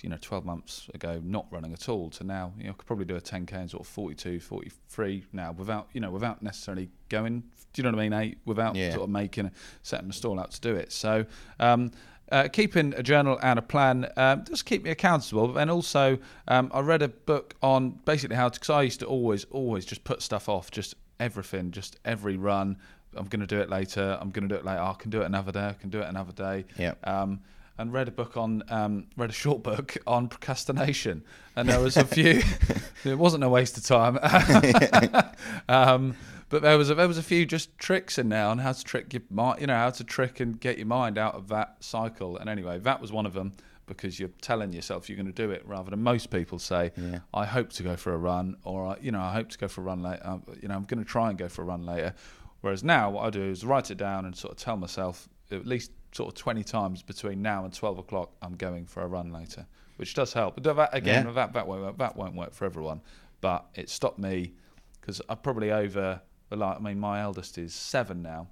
you 0.01 0.09
know 0.09 0.17
12 0.21 0.45
months 0.45 0.88
ago 0.93 1.21
not 1.25 1.45
running 1.51 1.74
at 1.74 1.89
all 1.89 2.09
to 2.09 2.24
now 2.24 2.53
you 2.57 2.63
know 2.63 2.69
I 2.69 2.74
could 2.74 2.86
probably 2.88 3.03
do 3.03 3.17
a 3.17 3.21
10k 3.21 3.51
in 3.63 3.67
sort 3.67 3.81
of 3.81 3.88
42 3.88 4.39
43 4.39 5.25
now 5.33 5.51
without 5.51 5.89
you 5.91 6.00
know 6.00 6.09
without 6.09 6.41
necessarily 6.41 6.88
going 7.09 7.43
do 7.74 7.81
you 7.81 7.83
know 7.83 7.89
what 7.98 8.00
I 8.05 8.09
mean 8.09 8.13
eight 8.13 8.38
without 8.45 8.75
Yeah. 8.77 8.91
sort 8.91 9.03
of 9.03 9.09
making 9.09 9.48
a, 9.48 9.51
setting 9.83 10.07
the 10.07 10.13
stall 10.13 10.39
out 10.39 10.51
to 10.51 10.62
do 10.62 10.74
it 10.74 10.93
so 10.93 11.25
um 11.59 11.91
uh, 12.31 12.48
keeping 12.48 12.93
a 12.95 13.03
journal 13.03 13.38
and 13.41 13.59
a 13.59 13.62
plan 13.62 14.07
um, 14.15 14.43
does 14.43 14.62
keep 14.62 14.83
me 14.83 14.91
accountable. 14.91 15.57
and 15.57 15.71
also, 15.71 16.19
um, 16.48 16.69
I 16.75 16.79
read 16.81 17.01
a 17.01 17.07
book 17.07 17.55
on 17.63 18.00
basically 18.05 18.36
how 18.36 18.50
to. 18.50 18.59
Because 18.59 18.69
I 18.69 18.83
used 18.83 19.00
to 19.00 19.07
always, 19.07 19.45
always 19.45 19.83
just 19.83 20.03
put 20.03 20.21
stuff 20.21 20.48
off, 20.48 20.69
just 20.69 20.93
everything, 21.19 21.71
just 21.71 21.98
every 22.05 22.38
run. 22.38 22.77
I'm 23.16 23.25
going 23.25 23.42
to 23.42 23.48
do 23.48 23.60
it 23.60 23.70
later. 23.70 24.18
I'm 24.20 24.30
going 24.32 24.48
to 24.48 24.54
do 24.54 24.60
it 24.60 24.66
later. 24.66 24.82
I 24.82 24.94
can 24.94 25.10
do 25.10 25.22
it 25.22 25.25
another 25.25 25.51
day. 25.51 25.68
I 25.68 25.74
can 25.74 25.89
do 25.89 26.00
it 26.00 26.08
another 26.08 26.32
day. 26.32 26.66
Yeah. 26.78 26.94
Um, 27.04 27.42
and 27.78 27.94
read 27.94 28.10
a 28.10 28.12
book 28.12 28.36
on, 28.36 28.62
um, 28.70 29.08
read 29.16 29.30
a 29.30 29.34
short 29.34 29.63
book 29.63 29.96
on 30.08 30.28
procrastination, 30.28 31.24
and 31.56 31.70
there 31.70 31.80
was 31.80 31.96
a 31.96 32.04
few. 32.06 32.42
it 33.06 33.18
wasn't 33.18 33.44
a 33.44 33.50
waste 33.50 33.78
of 33.78 33.86
time. 33.86 34.20
um, 35.70 36.16
but 36.50 36.62
there 36.62 36.78
was 36.78 36.89
a, 36.89 36.96
there 36.96 37.08
was 37.08 37.18
a 37.18 37.24
few 37.24 37.46
just 37.46 37.78
tricks 37.78 38.18
in 38.18 38.30
there 38.30 38.46
on 38.46 38.58
how 38.58 38.72
to 38.72 38.84
trick 38.84 39.13
your 39.13 39.22
mind, 39.30 39.62
you 39.62 39.68
know, 39.68 39.75
how 39.75 39.92
to 39.92 40.04
trick 40.04 40.39
and 40.39 40.60
get 40.60 40.78
your 40.78 40.88
mind 40.88 41.18
out 41.18 41.36
of 41.36 41.48
that 41.50 41.78
cycle. 41.80 42.38
And 42.38 42.50
anyway, 42.50 42.80
that 42.80 43.00
was 43.00 43.12
one 43.12 43.25
of 43.25 43.34
them 43.34 43.54
because 43.86 44.20
you're 44.20 44.30
telling 44.42 44.72
yourself 44.74 45.10
you're 45.10 45.16
going 45.16 45.25
to 45.25 45.32
do 45.32 45.50
it 45.51 45.63
rather 45.66 45.89
than 45.89 46.01
most 46.04 46.30
people 46.30 46.60
say, 46.60 46.92
Yeah. 46.98 47.20
I 47.34 47.46
hope 47.46 47.72
to 47.74 47.84
go 47.84 47.96
for 47.96 48.13
a 48.13 48.18
run, 48.18 48.58
or 48.63 48.88
I- 48.88 48.98
you 49.01 49.12
know, 49.12 49.22
I 49.22 49.32
hope 49.34 49.50
to 49.50 49.58
go 49.58 49.68
for 49.68 49.82
a 49.82 49.84
run 49.84 50.01
later. 50.04 50.22
Um, 50.25 50.44
you 50.62 50.68
know, 50.68 50.75
I'm 50.75 50.84
going 50.86 51.04
to 51.04 51.10
try 51.10 51.30
and 51.30 51.38
go 51.38 51.48
for 51.50 51.62
a 51.62 51.66
run 51.66 51.86
later. 51.86 52.13
Whereas 52.62 52.84
now, 52.84 53.10
what 53.10 53.25
I 53.25 53.30
do 53.30 53.42
is 53.44 53.63
write 53.66 53.89
it 53.92 53.98
down 53.98 54.25
and 54.25 54.36
sort 54.36 54.51
of 54.51 54.58
tell 54.58 54.75
myself 54.78 55.30
at 55.51 55.66
least 55.66 55.92
sort 56.12 56.28
of 56.30 56.36
20 56.36 56.63
times 56.63 57.01
between 57.04 57.42
now 57.42 57.63
and 57.66 57.74
12 57.74 58.00
o'clock, 58.00 58.32
I'm 58.42 58.56
going 58.56 58.86
for 58.86 59.01
a 59.04 59.08
run 59.08 59.32
later, 59.32 59.66
which 59.98 60.13
does 60.13 60.34
help. 60.34 60.56
But 60.56 60.75
that, 60.75 60.89
again, 60.94 61.25
Yeah. 61.28 61.32
that 61.34 61.54
that 61.54 61.68
won't 61.68 61.98
that 61.98 62.16
won't 62.16 62.36
work 62.36 62.54
for 62.54 62.66
everyone. 62.66 63.01
But 63.42 63.66
it 63.75 63.89
stopped 63.89 64.20
me 64.20 64.54
because 65.00 65.22
I 65.30 65.36
probably 65.36 65.72
over. 65.72 66.22
Like, 66.51 66.78
I 66.78 66.80
mean, 66.80 67.00
my 67.00 67.22
eldest 67.22 67.58
is 67.60 67.75
seven 67.75 68.24
now, 68.24 68.48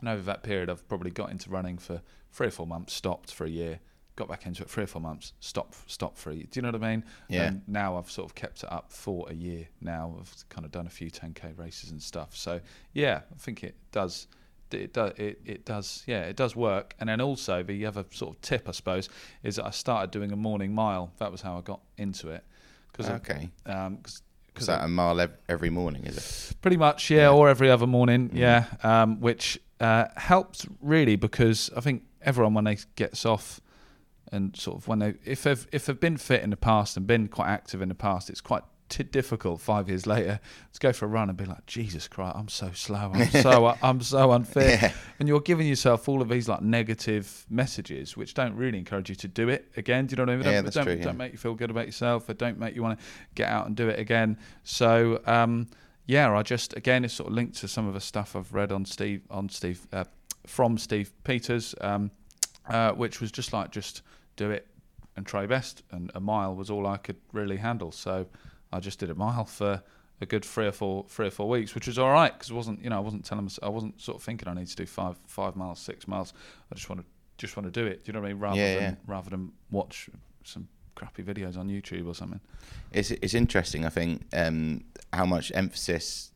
and 0.00 0.08
over 0.08 0.22
that 0.22 0.44
period, 0.44 0.70
I've 0.70 0.86
probably 0.88 1.10
got 1.10 1.30
into 1.30 1.50
running 1.50 1.78
for 1.78 2.00
three 2.30 2.46
or 2.46 2.50
four 2.52 2.66
months, 2.66 2.92
stopped 2.94 3.32
for 3.32 3.44
a 3.44 3.50
year, 3.50 3.80
got 4.16 4.28
back 4.28 4.46
into 4.46 4.62
it 4.62 4.70
three 4.70 4.84
or 4.84 4.86
four 4.86 5.02
months, 5.02 5.32
stop, 5.40 5.74
stop 5.86 6.16
year. 6.16 6.44
Do 6.50 6.58
you 6.58 6.62
know 6.62 6.70
what 6.70 6.82
I 6.82 6.90
mean? 6.90 7.04
Yeah. 7.28 7.44
And 7.44 7.62
now 7.66 7.96
I've 7.98 8.10
sort 8.10 8.28
of 8.30 8.34
kept 8.34 8.62
it 8.62 8.70
up 8.72 8.92
for 8.92 9.28
a 9.28 9.34
year. 9.34 9.66
Now 9.80 10.16
I've 10.20 10.32
kind 10.48 10.64
of 10.64 10.70
done 10.70 10.86
a 10.86 10.90
few 10.90 11.10
10k 11.10 11.58
races 11.58 11.90
and 11.90 12.00
stuff. 12.02 12.36
So 12.36 12.60
yeah, 12.92 13.22
I 13.32 13.38
think 13.38 13.64
it 13.64 13.74
does 13.92 14.28
it 14.70 14.92
does 14.92 15.12
it, 15.18 15.40
it 15.44 15.64
does 15.64 16.02
yeah 16.06 16.22
it 16.22 16.36
does 16.36 16.56
work. 16.56 16.94
And 17.00 17.08
then 17.08 17.20
also 17.20 17.62
the 17.62 17.86
other 17.86 18.04
sort 18.10 18.34
of 18.36 18.40
tip 18.42 18.68
I 18.68 18.72
suppose 18.72 19.08
is 19.42 19.56
that 19.56 19.66
I 19.66 19.70
started 19.70 20.10
doing 20.10 20.32
a 20.32 20.36
morning 20.36 20.74
mile. 20.74 21.12
That 21.18 21.30
was 21.32 21.42
how 21.42 21.58
I 21.58 21.60
got 21.60 21.80
into 21.96 22.28
it. 22.30 22.44
Cause 22.92 23.10
Okay. 23.10 23.50
um, 23.66 23.96
cause, 23.98 24.14
Is 24.14 24.22
'cause 24.54 24.66
that 24.68 24.84
a 24.84 24.88
mile 24.88 25.20
ev- 25.20 25.36
every 25.48 25.70
morning? 25.70 26.04
Is 26.04 26.16
it? 26.52 26.56
Pretty 26.62 26.76
much, 26.76 27.10
yeah, 27.10 27.22
Yeah. 27.22 27.30
or 27.30 27.48
every 27.48 27.68
other 27.70 27.88
morning, 27.88 28.30
Mhm. 28.30 28.36
yeah. 28.38 28.64
Um, 28.84 29.20
which 29.20 29.58
uh, 29.80 30.06
helps 30.16 30.66
really 30.80 31.16
because 31.16 31.68
I 31.76 31.80
think 31.80 32.04
everyone 32.22 32.54
when 32.54 32.64
they 32.64 32.78
gets 32.94 33.26
off 33.26 33.60
and 34.32 34.56
sort 34.56 34.78
of 34.78 34.88
when 34.88 34.98
they 34.98 35.14
if 35.24 35.42
they've 35.42 35.66
if 35.72 35.86
they've 35.86 36.00
been 36.00 36.16
fit 36.16 36.42
in 36.42 36.50
the 36.50 36.56
past 36.56 36.96
and 36.96 37.06
been 37.06 37.28
quite 37.28 37.48
active 37.48 37.82
in 37.82 37.88
the 37.88 37.94
past, 37.94 38.28
it's 38.30 38.40
quite 38.40 38.62
t- 38.88 39.02
difficult 39.02 39.60
five 39.60 39.88
years 39.88 40.06
later 40.06 40.40
to 40.72 40.80
go 40.80 40.92
for 40.92 41.06
a 41.06 41.08
run 41.08 41.28
and 41.28 41.38
be 41.38 41.44
like, 41.44 41.64
Jesus 41.66 42.08
Christ, 42.08 42.36
I'm 42.36 42.48
so 42.48 42.70
slow, 42.72 43.10
I'm 43.14 43.28
so 43.30 43.74
I'm 43.82 44.00
so 44.00 44.32
unfit, 44.32 44.80
Yeah. 44.82 44.92
and 45.18 45.28
you're 45.28 45.40
giving 45.40 45.66
yourself 45.66 46.08
all 46.08 46.20
of 46.22 46.28
these 46.28 46.48
like 46.48 46.62
negative 46.62 47.46
messages 47.48 48.16
which 48.16 48.34
don't 48.34 48.54
really 48.56 48.78
encourage 48.78 49.08
you 49.08 49.14
to 49.16 49.28
do 49.28 49.48
it 49.48 49.70
again. 49.76 50.06
Do 50.06 50.12
you 50.12 50.16
know 50.16 50.22
what 50.24 50.30
I 50.32 50.36
mean? 50.36 50.44
Yeah, 50.46 50.52
don't, 50.52 50.64
that's 50.64 50.74
don't, 50.76 50.84
true, 50.84 50.94
yeah. 50.94 51.02
don't 51.04 51.16
make 51.16 51.32
you 51.32 51.38
feel 51.38 51.54
good 51.54 51.70
about 51.70 51.86
yourself. 51.86 52.28
Or 52.28 52.34
don't 52.34 52.58
make 52.58 52.74
you 52.74 52.82
want 52.82 52.98
to 52.98 53.04
get 53.34 53.48
out 53.48 53.66
and 53.66 53.76
do 53.76 53.88
it 53.88 53.98
again. 53.98 54.38
So 54.64 55.20
um, 55.26 55.68
yeah, 56.06 56.32
I 56.36 56.42
just 56.42 56.76
again 56.76 57.04
it's 57.04 57.14
sort 57.14 57.28
of 57.30 57.34
linked 57.34 57.56
to 57.58 57.68
some 57.68 57.86
of 57.88 57.94
the 57.94 58.00
stuff 58.00 58.36
I've 58.36 58.52
read 58.52 58.72
on 58.72 58.84
Steve 58.84 59.22
on 59.30 59.48
Steve 59.48 59.86
uh, 59.92 60.04
from 60.46 60.76
Steve 60.76 61.10
Peters, 61.24 61.74
um, 61.80 62.10
uh, 62.68 62.92
which 62.92 63.20
was 63.20 63.30
just 63.32 63.52
like 63.52 63.70
just 63.70 64.02
do 64.36 64.50
it 64.50 64.66
and 65.16 65.24
try 65.26 65.46
best, 65.46 65.82
and 65.90 66.10
a 66.14 66.20
mile 66.20 66.54
was 66.54 66.70
all 66.70 66.86
I 66.86 66.96
could 66.96 67.16
really 67.32 67.56
handle. 67.58 67.92
So 67.92 68.26
I 68.72 68.80
just 68.80 68.98
did 68.98 69.10
a 69.10 69.14
mile 69.14 69.44
for 69.44 69.82
a 70.20 70.26
good 70.26 70.44
three 70.44 70.66
or 70.66 70.72
four 70.72 71.04
three 71.08 71.26
or 71.26 71.30
four 71.30 71.48
weeks, 71.48 71.74
which 71.74 71.86
was 71.86 71.98
all 71.98 72.12
right 72.12 72.32
because 72.32 72.52
wasn't 72.52 72.82
you 72.82 72.90
know 72.90 72.96
I 72.96 73.00
wasn't 73.00 73.24
telling 73.24 73.44
myself, 73.44 73.64
I 73.64 73.68
wasn't 73.68 74.00
sort 74.00 74.16
of 74.16 74.22
thinking 74.22 74.48
I 74.48 74.54
need 74.54 74.66
to 74.68 74.76
do 74.76 74.86
five 74.86 75.16
five 75.26 75.56
miles, 75.56 75.78
six 75.80 76.06
miles. 76.08 76.32
I 76.70 76.74
just 76.74 76.88
want 76.88 77.00
to 77.00 77.06
just 77.36 77.56
want 77.56 77.72
to 77.72 77.80
do 77.80 77.86
it. 77.86 78.04
Do 78.04 78.08
you 78.08 78.12
know 78.14 78.20
what 78.20 78.28
I 78.28 78.32
mean? 78.32 78.40
Rather 78.40 78.56
Yeah, 78.60 78.74
than 78.74 78.82
yeah. 78.82 78.94
rather 79.06 79.30
than 79.30 79.52
watch 79.70 80.08
some 80.44 80.68
crappy 80.94 81.22
videos 81.24 81.56
on 81.58 81.68
YouTube 81.68 82.06
or 82.06 82.14
something. 82.14 82.40
It's 82.92 83.10
it's 83.10 83.34
interesting. 83.34 83.84
I 83.84 83.88
think 83.88 84.22
um, 84.32 84.84
how 85.12 85.26
much 85.26 85.50
emphasis, 85.54 86.30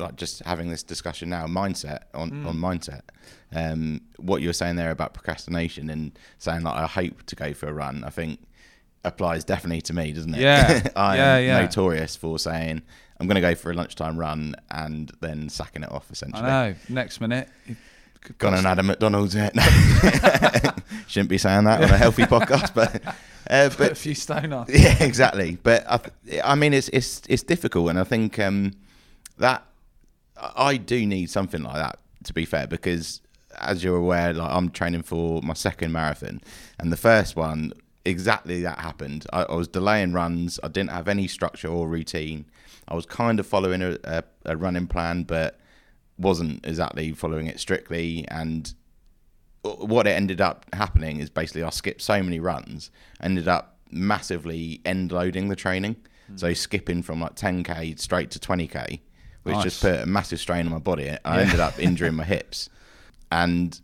like 0.00 0.16
just 0.16 0.40
having 0.44 0.70
this 0.70 0.82
discussion 0.82 1.28
now, 1.30 1.46
mindset 1.46 2.00
on 2.14 2.30
Mm. 2.30 2.46
on 2.46 2.56
mindset. 2.56 3.02
Um, 3.54 4.00
what 4.16 4.42
you 4.42 4.48
were 4.48 4.52
saying 4.54 4.76
there 4.76 4.90
about 4.90 5.12
procrastination 5.14 5.90
and 5.90 6.18
saying 6.38 6.62
like 6.62 6.74
I 6.76 6.86
hope 6.86 7.24
to 7.26 7.36
go 7.36 7.52
for 7.54 7.68
a 7.68 7.72
run. 7.72 8.02
I 8.04 8.10
think 8.10 8.40
applies 9.04 9.44
definitely 9.44 9.80
to 9.82 9.92
me, 9.94 10.12
doesn't 10.12 10.34
it? 10.34 10.40
Yeah. 10.40 10.82
I 10.96 11.16
Yeah, 11.16 11.34
am 11.36 11.44
yeah. 11.44 11.60
notorious 11.62 12.16
for 12.16 12.38
saying 12.38 12.82
I'm 13.18 13.26
going 13.26 13.34
to 13.36 13.40
go 13.42 13.54
for 13.54 13.70
a 13.70 13.74
lunchtime 13.74 14.16
run 14.18 14.54
and 14.70 15.10
then 15.20 15.48
sacking 15.50 15.82
it 15.82 15.90
off 15.92 16.10
essentially. 16.10 16.42
I 16.42 16.70
know. 16.70 16.74
Next 16.88 17.20
minute, 17.20 17.48
Gone 18.38 18.54
and 18.54 18.66
had 18.66 18.78
a 18.78 18.82
McDonald's 18.82 19.34
yet? 19.34 19.52
Shouldn't 21.06 21.30
be 21.30 21.38
saying 21.38 21.64
that 21.64 21.82
on 21.82 21.90
a 21.90 21.96
healthy 21.96 22.22
podcast, 22.24 22.74
but 22.74 23.02
uh, 23.50 23.68
put 23.70 23.78
but 23.78 23.92
a 23.92 23.94
few 23.94 24.14
stone 24.14 24.52
on. 24.52 24.66
yeah, 24.68 25.02
exactly. 25.02 25.58
But 25.62 25.84
I, 25.90 26.00
I 26.44 26.54
mean, 26.54 26.72
it's 26.74 26.88
it's 26.90 27.22
it's 27.28 27.42
difficult, 27.42 27.88
and 27.90 27.98
I 27.98 28.04
think 28.04 28.38
um, 28.38 28.72
that 29.38 29.64
I 30.40 30.76
do 30.76 31.06
need 31.06 31.30
something 31.30 31.62
like 31.62 31.76
that. 31.76 31.98
To 32.24 32.34
be 32.34 32.44
fair, 32.44 32.66
because 32.66 33.22
as 33.58 33.82
you're 33.82 33.96
aware, 33.96 34.32
like 34.34 34.50
I'm 34.50 34.70
training 34.70 35.02
for 35.02 35.40
my 35.42 35.54
second 35.54 35.92
marathon, 35.92 36.40
and 36.78 36.92
the 36.92 36.96
first 36.96 37.36
one 37.36 37.72
exactly 38.04 38.62
that 38.62 38.78
happened. 38.78 39.26
I, 39.32 39.44
I 39.44 39.54
was 39.54 39.68
delaying 39.68 40.12
runs. 40.12 40.60
I 40.62 40.68
didn't 40.68 40.90
have 40.90 41.08
any 41.08 41.26
structure 41.26 41.68
or 41.68 41.88
routine. 41.88 42.46
I 42.88 42.94
was 42.94 43.06
kind 43.06 43.38
of 43.40 43.46
following 43.46 43.82
a, 43.82 43.98
a, 44.04 44.24
a 44.46 44.56
running 44.56 44.86
plan, 44.86 45.24
but 45.24 45.58
wasn't 46.18 46.66
exactly 46.66 47.12
following 47.12 47.46
it 47.46 47.60
strictly, 47.60 48.26
and 48.28 48.74
what 49.62 50.06
it 50.06 50.10
ended 50.10 50.40
up 50.40 50.66
happening 50.72 51.20
is 51.20 51.30
basically 51.30 51.62
I 51.62 51.70
skipped 51.70 52.02
so 52.02 52.22
many 52.22 52.40
runs, 52.40 52.90
ended 53.20 53.48
up 53.48 53.78
massively 53.90 54.80
end 54.84 55.12
loading 55.12 55.48
the 55.48 55.56
training. 55.56 55.96
Hmm. 56.28 56.36
So 56.36 56.54
skipping 56.54 57.02
from 57.02 57.20
like 57.20 57.36
10k 57.36 57.98
straight 57.98 58.30
to 58.32 58.38
20k, 58.38 59.00
which 59.42 59.58
just 59.62 59.80
put 59.82 60.00
a 60.00 60.06
massive 60.06 60.38
strain 60.40 60.66
on 60.66 60.72
my 60.72 60.78
body. 60.78 61.10
I 61.24 61.36
Yeah. 61.36 61.42
ended 61.42 61.60
up 61.60 61.78
injuring 61.88 62.14
my 62.14 62.24
hips. 62.24 62.68
And 63.32 63.78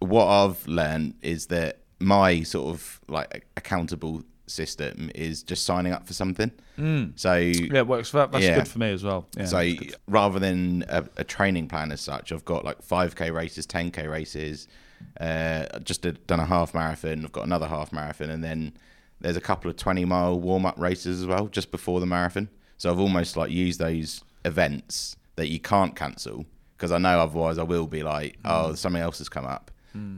what 0.00 0.26
I've 0.26 0.66
learned 0.66 1.14
is 1.22 1.46
that 1.46 1.80
my 2.00 2.42
sort 2.42 2.68
of 2.74 3.00
like 3.08 3.46
accountable 3.56 4.22
system 4.46 5.10
is 5.14 5.42
just 5.42 5.64
signing 5.64 5.92
up 5.92 6.06
for 6.06 6.14
something. 6.14 6.50
Mm. 6.78 7.18
So 7.18 7.34
Yeah, 7.34 7.80
it 7.80 7.86
works. 7.86 8.10
For 8.10 8.18
that. 8.18 8.32
That's 8.32 8.44
Yeah. 8.44 8.54
good 8.56 8.68
for 8.68 8.78
me 8.78 8.92
as 8.92 9.02
well. 9.04 9.26
Yeah, 9.36 9.44
so 9.46 9.70
rather 10.06 10.38
than 10.38 10.84
a, 10.88 11.04
a 11.18 11.24
training 11.24 11.68
plan 11.68 11.92
as 11.92 12.00
such, 12.00 12.30
I've 12.32 12.44
got 12.44 12.64
like 12.64 12.80
5k 12.86 13.32
races, 13.34 13.66
10k 13.66 14.08
races. 14.10 14.68
Uh, 15.20 15.78
just 15.80 16.02
did, 16.02 16.26
done 16.26 16.40
a 16.40 16.46
half 16.46 16.74
marathon. 16.74 17.24
I've 17.24 17.32
got 17.32 17.44
another 17.44 17.66
half 17.68 17.92
marathon, 17.92 18.30
and 18.30 18.42
then 18.42 18.72
there's 19.20 19.36
a 19.36 19.40
couple 19.40 19.70
of 19.70 19.76
20 19.76 20.04
mile 20.04 20.38
warm 20.40 20.64
up 20.66 20.78
races 20.78 21.20
as 21.20 21.26
well, 21.26 21.48
just 21.48 21.70
before 21.70 22.00
the 22.00 22.06
marathon. 22.06 22.48
So 22.78 22.90
I've 22.90 22.98
almost 23.00 23.36
like 23.36 23.50
used 23.50 23.78
those 23.80 24.22
events 24.48 25.16
that 25.36 25.48
you 25.48 25.60
can't 25.60 25.94
cancel 25.94 26.44
because 26.76 26.92
I 26.92 26.98
know 26.98 27.20
otherwise 27.20 27.58
I 27.58 27.64
will 27.64 27.86
be 27.86 28.02
like, 28.02 28.38
oh, 28.44 28.74
something 28.74 29.02
else 29.02 29.18
has 29.18 29.28
come 29.28 29.46
up. 29.46 29.70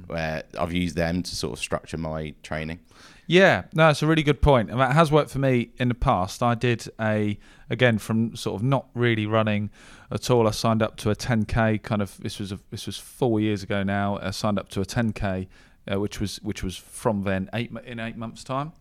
Where 0.08 0.42
I've 0.58 0.72
used 0.72 0.96
them 0.96 1.22
to 1.22 1.36
sort 1.36 1.54
of 1.54 1.58
structure 1.58 1.96
my 1.96 2.34
training. 2.42 2.80
Yeah, 3.26 3.62
no, 3.72 3.90
it's 3.90 4.02
a 4.02 4.06
really 4.06 4.24
good 4.24 4.42
point, 4.42 4.70
and 4.70 4.80
that 4.80 4.92
has 4.92 5.12
worked 5.12 5.30
for 5.30 5.38
me 5.38 5.70
in 5.78 5.88
the 5.88 5.94
past. 5.94 6.42
I 6.42 6.54
did 6.56 6.86
a 7.00 7.38
again 7.70 7.98
from 7.98 8.34
sort 8.34 8.60
of 8.60 8.66
not 8.66 8.88
really 8.92 9.24
running 9.24 9.70
at 10.10 10.28
all. 10.30 10.48
I 10.48 10.50
signed 10.50 10.82
up 10.82 10.96
to 10.96 11.10
a 11.10 11.14
10k 11.14 11.82
kind 11.82 12.02
of. 12.02 12.18
This 12.18 12.40
was 12.40 12.50
a, 12.50 12.58
this 12.70 12.86
was 12.86 12.98
four 12.98 13.38
years 13.38 13.62
ago 13.62 13.84
now. 13.84 14.18
I 14.18 14.32
signed 14.32 14.58
up 14.58 14.68
to 14.70 14.80
a 14.80 14.84
10k, 14.84 15.46
uh, 15.90 16.00
which 16.00 16.20
was 16.20 16.38
which 16.42 16.64
was 16.64 16.76
from 16.76 17.22
then 17.22 17.48
eight 17.54 17.70
in 17.86 18.00
eight 18.00 18.16
months 18.16 18.42
time. 18.42 18.72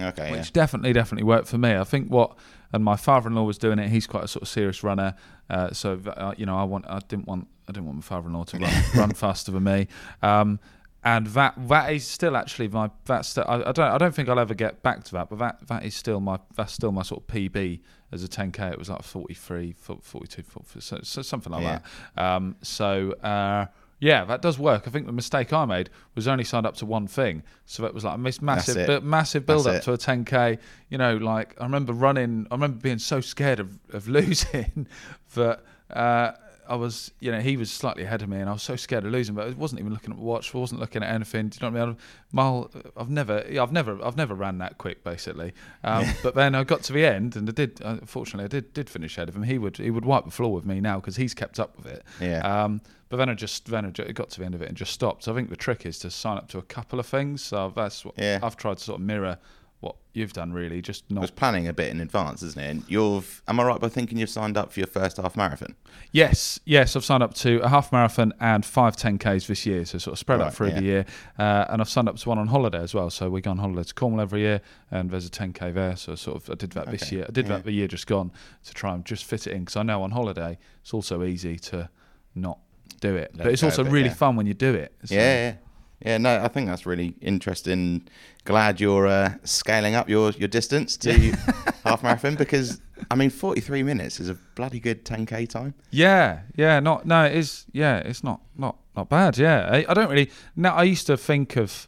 Okay, 0.00 0.30
which 0.30 0.52
definitely 0.52 0.92
definitely 0.92 1.24
worked 1.24 1.48
for 1.48 1.58
me. 1.58 1.74
I 1.74 1.84
think 1.84 2.08
what 2.08 2.36
and 2.72 2.84
my 2.84 2.96
father-in-law 2.96 3.44
was 3.44 3.58
doing 3.58 3.78
it. 3.78 3.88
He's 3.90 4.06
quite 4.06 4.24
a 4.24 4.28
sort 4.28 4.42
of 4.42 4.48
serious 4.48 4.82
runner, 4.82 5.14
uh, 5.48 5.72
so 5.72 5.98
uh, 6.06 6.34
you 6.36 6.46
know 6.46 6.56
I 6.56 6.64
want 6.64 6.84
I 6.88 7.00
didn't 7.08 7.26
want 7.26 7.48
I 7.68 7.72
didn't 7.72 7.86
want 7.86 7.96
my 7.96 8.02
father-in-law 8.02 8.44
to 8.44 8.58
run 8.58 8.82
run 8.96 9.10
faster 9.14 9.50
than 9.52 9.64
me. 9.64 9.88
Um, 10.22 10.60
and 11.04 11.28
that 11.28 11.54
that 11.68 11.92
is 11.92 12.06
still 12.06 12.36
actually 12.36 12.68
my 12.68 12.90
that's 13.04 13.28
still, 13.28 13.44
I, 13.48 13.56
I 13.68 13.72
don't 13.72 13.90
I 13.92 13.98
don't 13.98 14.14
think 14.14 14.28
I'll 14.28 14.38
ever 14.38 14.54
get 14.54 14.82
back 14.82 15.04
to 15.04 15.12
that, 15.12 15.30
but 15.30 15.38
that 15.38 15.66
that 15.68 15.84
is 15.84 15.94
still 15.94 16.20
my 16.20 16.38
that's 16.56 16.72
still 16.72 16.92
my 16.92 17.02
sort 17.02 17.22
of 17.22 17.26
PB 17.28 17.80
as 18.12 18.22
a 18.24 18.28
10k. 18.28 18.72
It 18.72 18.78
was 18.78 18.88
like 18.90 19.02
43, 19.02 19.74
42, 19.78 20.42
44, 20.42 20.80
so, 20.80 20.98
so 21.02 21.22
something 21.22 21.52
like 21.52 21.62
Yeah. 21.62 21.78
that. 22.16 22.22
Um, 22.24 22.56
so. 22.62 23.12
Uh, 23.12 23.66
yeah, 24.00 24.24
that 24.24 24.42
does 24.42 24.58
work. 24.58 24.84
I 24.86 24.90
think 24.90 25.06
the 25.06 25.12
mistake 25.12 25.52
I 25.52 25.64
made 25.64 25.90
was 26.14 26.28
only 26.28 26.44
signed 26.44 26.66
up 26.66 26.76
to 26.76 26.86
one 26.86 27.06
thing, 27.06 27.42
so 27.66 27.82
that 27.82 27.94
was 27.94 28.04
like 28.04 28.14
a 28.14 28.18
massive, 28.18 28.86
bu- 28.86 29.00
massive 29.00 29.44
build 29.46 29.66
up 29.66 29.82
That's 29.82 29.84
to 29.86 29.92
a 29.92 29.98
10k. 29.98 30.58
You 30.88 30.98
know, 30.98 31.16
like 31.16 31.56
I 31.60 31.64
remember 31.64 31.92
running. 31.92 32.46
I 32.50 32.54
remember 32.54 32.78
being 32.78 32.98
so 32.98 33.20
scared 33.20 33.60
of, 33.60 33.78
of 33.92 34.08
losing 34.18 34.86
that 35.34 35.62
uh, 35.90 36.32
I 36.68 36.74
was. 36.76 37.10
You 37.20 37.32
know, 37.32 37.40
he 37.40 37.56
was 37.56 37.70
slightly 37.70 38.02
ahead 38.04 38.22
of 38.22 38.28
me, 38.28 38.38
and 38.38 38.48
I 38.48 38.52
was 38.52 38.62
so 38.62 38.76
scared 38.76 39.04
of 39.04 39.12
losing. 39.12 39.34
But 39.34 39.48
I 39.48 39.50
wasn't 39.50 39.80
even 39.80 39.92
looking 39.92 40.12
at 40.12 40.18
watch. 40.18 40.54
I 40.54 40.58
wasn't 40.58 40.80
looking 40.80 41.02
at 41.02 41.12
anything. 41.12 41.48
Do 41.48 41.58
you 41.60 41.70
know 41.70 41.78
what 41.78 41.82
I 41.82 41.86
mean? 41.86 41.96
Mile. 42.32 42.70
I've 42.96 43.10
never. 43.10 43.44
I've 43.60 43.72
never. 43.72 43.98
I've 44.04 44.16
never 44.16 44.34
ran 44.34 44.58
that 44.58 44.78
quick, 44.78 45.02
basically. 45.04 45.52
Um, 45.84 46.04
but 46.22 46.34
then 46.34 46.54
I 46.54 46.64
got 46.64 46.82
to 46.84 46.92
the 46.92 47.04
end, 47.06 47.36
and 47.36 47.48
I 47.48 47.52
did. 47.52 47.80
Uh, 47.82 47.96
fortunately, 48.04 48.44
I 48.44 48.48
did 48.48 48.72
did 48.74 48.90
finish 48.90 49.16
ahead 49.16 49.28
of 49.28 49.36
him. 49.36 49.42
He 49.44 49.58
would. 49.58 49.76
He 49.78 49.90
would 49.90 50.04
wipe 50.04 50.24
the 50.24 50.30
floor 50.30 50.52
with 50.52 50.66
me 50.66 50.80
now 50.80 51.00
because 51.00 51.16
he's 51.16 51.34
kept 51.34 51.58
up 51.58 51.76
with 51.76 51.86
it. 51.86 52.04
Yeah. 52.20 52.40
Um, 52.64 52.80
but 53.08 53.16
then 53.16 53.28
I 53.30 53.34
just 53.34 53.66
then 53.66 53.86
I 53.86 53.90
got 53.90 54.28
to 54.30 54.40
the 54.40 54.44
end 54.44 54.54
of 54.54 54.62
it 54.62 54.68
and 54.68 54.76
just 54.76 54.92
stopped. 54.92 55.24
So 55.24 55.32
I 55.32 55.34
think 55.34 55.48
the 55.48 55.56
trick 55.56 55.86
is 55.86 55.98
to 56.00 56.10
sign 56.10 56.36
up 56.36 56.48
to 56.50 56.58
a 56.58 56.62
couple 56.62 57.00
of 57.00 57.06
things. 57.06 57.42
So 57.42 57.72
that's 57.74 58.04
what 58.04 58.14
Yeah. 58.18 58.38
I've 58.42 58.56
tried 58.56 58.78
to 58.78 58.84
sort 58.84 59.00
of 59.00 59.06
mirror 59.06 59.38
what 59.80 59.94
you've 60.12 60.32
done. 60.32 60.52
Really, 60.52 60.82
just 60.82 61.08
not 61.10 61.20
I 61.20 61.22
was 61.22 61.30
planning 61.30 61.68
a 61.68 61.72
bit 61.72 61.88
in 61.90 62.00
advance, 62.00 62.42
isn't 62.42 62.60
it? 62.60 62.68
And 62.68 62.82
you've, 62.88 63.42
am 63.46 63.60
I 63.60 63.64
right 63.64 63.80
by 63.80 63.88
thinking 63.88 64.18
you've 64.18 64.28
signed 64.30 64.56
up 64.56 64.72
for 64.72 64.80
your 64.80 64.86
first 64.88 65.18
half 65.18 65.36
marathon? 65.36 65.76
Yes, 66.10 66.58
yes. 66.64 66.96
I've 66.96 67.04
signed 67.04 67.22
up 67.22 67.34
to 67.34 67.60
a 67.60 67.68
half 67.68 67.92
marathon 67.92 68.32
and 68.40 68.64
five 68.64 68.96
10ks 68.96 69.46
this 69.46 69.66
year, 69.66 69.84
so 69.84 69.98
sort 69.98 70.12
of 70.14 70.18
spread 70.18 70.40
out 70.40 70.44
Right, 70.46 70.54
through 70.54 70.68
yeah. 70.68 70.74
the 70.80 70.82
year. 70.84 71.06
Uh, 71.38 71.66
and 71.68 71.80
I've 71.80 71.88
signed 71.88 72.08
up 72.08 72.16
to 72.16 72.28
one 72.28 72.38
on 72.38 72.48
holiday 72.48 72.80
as 72.82 72.94
well. 72.94 73.10
So 73.10 73.30
we 73.30 73.40
go 73.40 73.52
on 73.52 73.58
holiday 73.58 73.84
to 73.84 73.94
Cornwall 73.94 74.20
every 74.20 74.40
year, 74.40 74.60
and 74.90 75.10
there's 75.10 75.26
a 75.26 75.30
10k 75.30 75.72
there. 75.74 75.96
So 75.96 76.14
sort 76.16 76.38
of 76.42 76.50
I 76.50 76.54
did 76.54 76.72
that 76.72 76.90
this 76.90 77.12
year. 77.12 77.26
I 77.28 77.32
did 77.32 77.46
yeah. 77.46 77.56
that 77.56 77.64
the 77.64 77.72
year 77.72 77.86
just 77.86 78.06
gone 78.06 78.32
to 78.64 78.74
try 78.74 78.94
and 78.94 79.04
just 79.04 79.24
fit 79.24 79.46
it 79.46 79.52
in 79.52 79.60
because 79.60 79.76
I 79.76 79.82
know 79.84 80.02
on 80.02 80.10
holiday 80.10 80.58
it's 80.80 80.92
also 80.92 81.22
easy 81.22 81.56
to 81.56 81.88
not 82.34 82.58
do 83.00 83.14
it, 83.14 83.30
Let 83.34 83.44
but 83.44 83.52
it's 83.52 83.62
also 83.62 83.84
bit, 83.84 83.92
really 83.92 84.08
yeah. 84.08 84.14
fun 84.14 84.34
when 84.34 84.46
you 84.46 84.54
do 84.54 84.74
it. 84.74 84.92
So- 85.04 85.14
Yeah, 85.14 85.54
yeah. 86.04 86.18
No, 86.18 86.40
I 86.42 86.48
think 86.48 86.66
that's 86.68 86.86
really 86.86 87.14
interesting. 87.20 88.08
Glad 88.44 88.80
you're 88.80 89.06
uh, 89.06 89.34
scaling 89.44 89.94
up 89.94 90.08
your 90.08 90.30
your 90.32 90.48
distance 90.48 90.96
to 90.98 91.12
half 91.84 92.02
marathon 92.02 92.34
because 92.34 92.80
I 93.10 93.14
mean, 93.14 93.30
43 93.30 93.82
minutes 93.82 94.18
is 94.20 94.28
a 94.28 94.34
bloody 94.54 94.80
good 94.80 95.04
10k 95.04 95.48
time. 95.48 95.74
Yeah, 95.90 96.40
yeah, 96.56 96.80
not 96.80 97.06
no, 97.06 97.24
it 97.24 97.34
is. 97.36 97.66
Yeah, 97.72 97.98
it's 97.98 98.24
not 98.24 98.40
not 98.56 98.76
not 98.96 99.08
bad. 99.08 99.38
Yeah, 99.38 99.68
I, 99.70 99.86
I 99.88 99.94
don't 99.94 100.08
really. 100.10 100.30
Now 100.56 100.74
I 100.74 100.82
used 100.84 101.06
to 101.08 101.16
think 101.16 101.56
of 101.56 101.86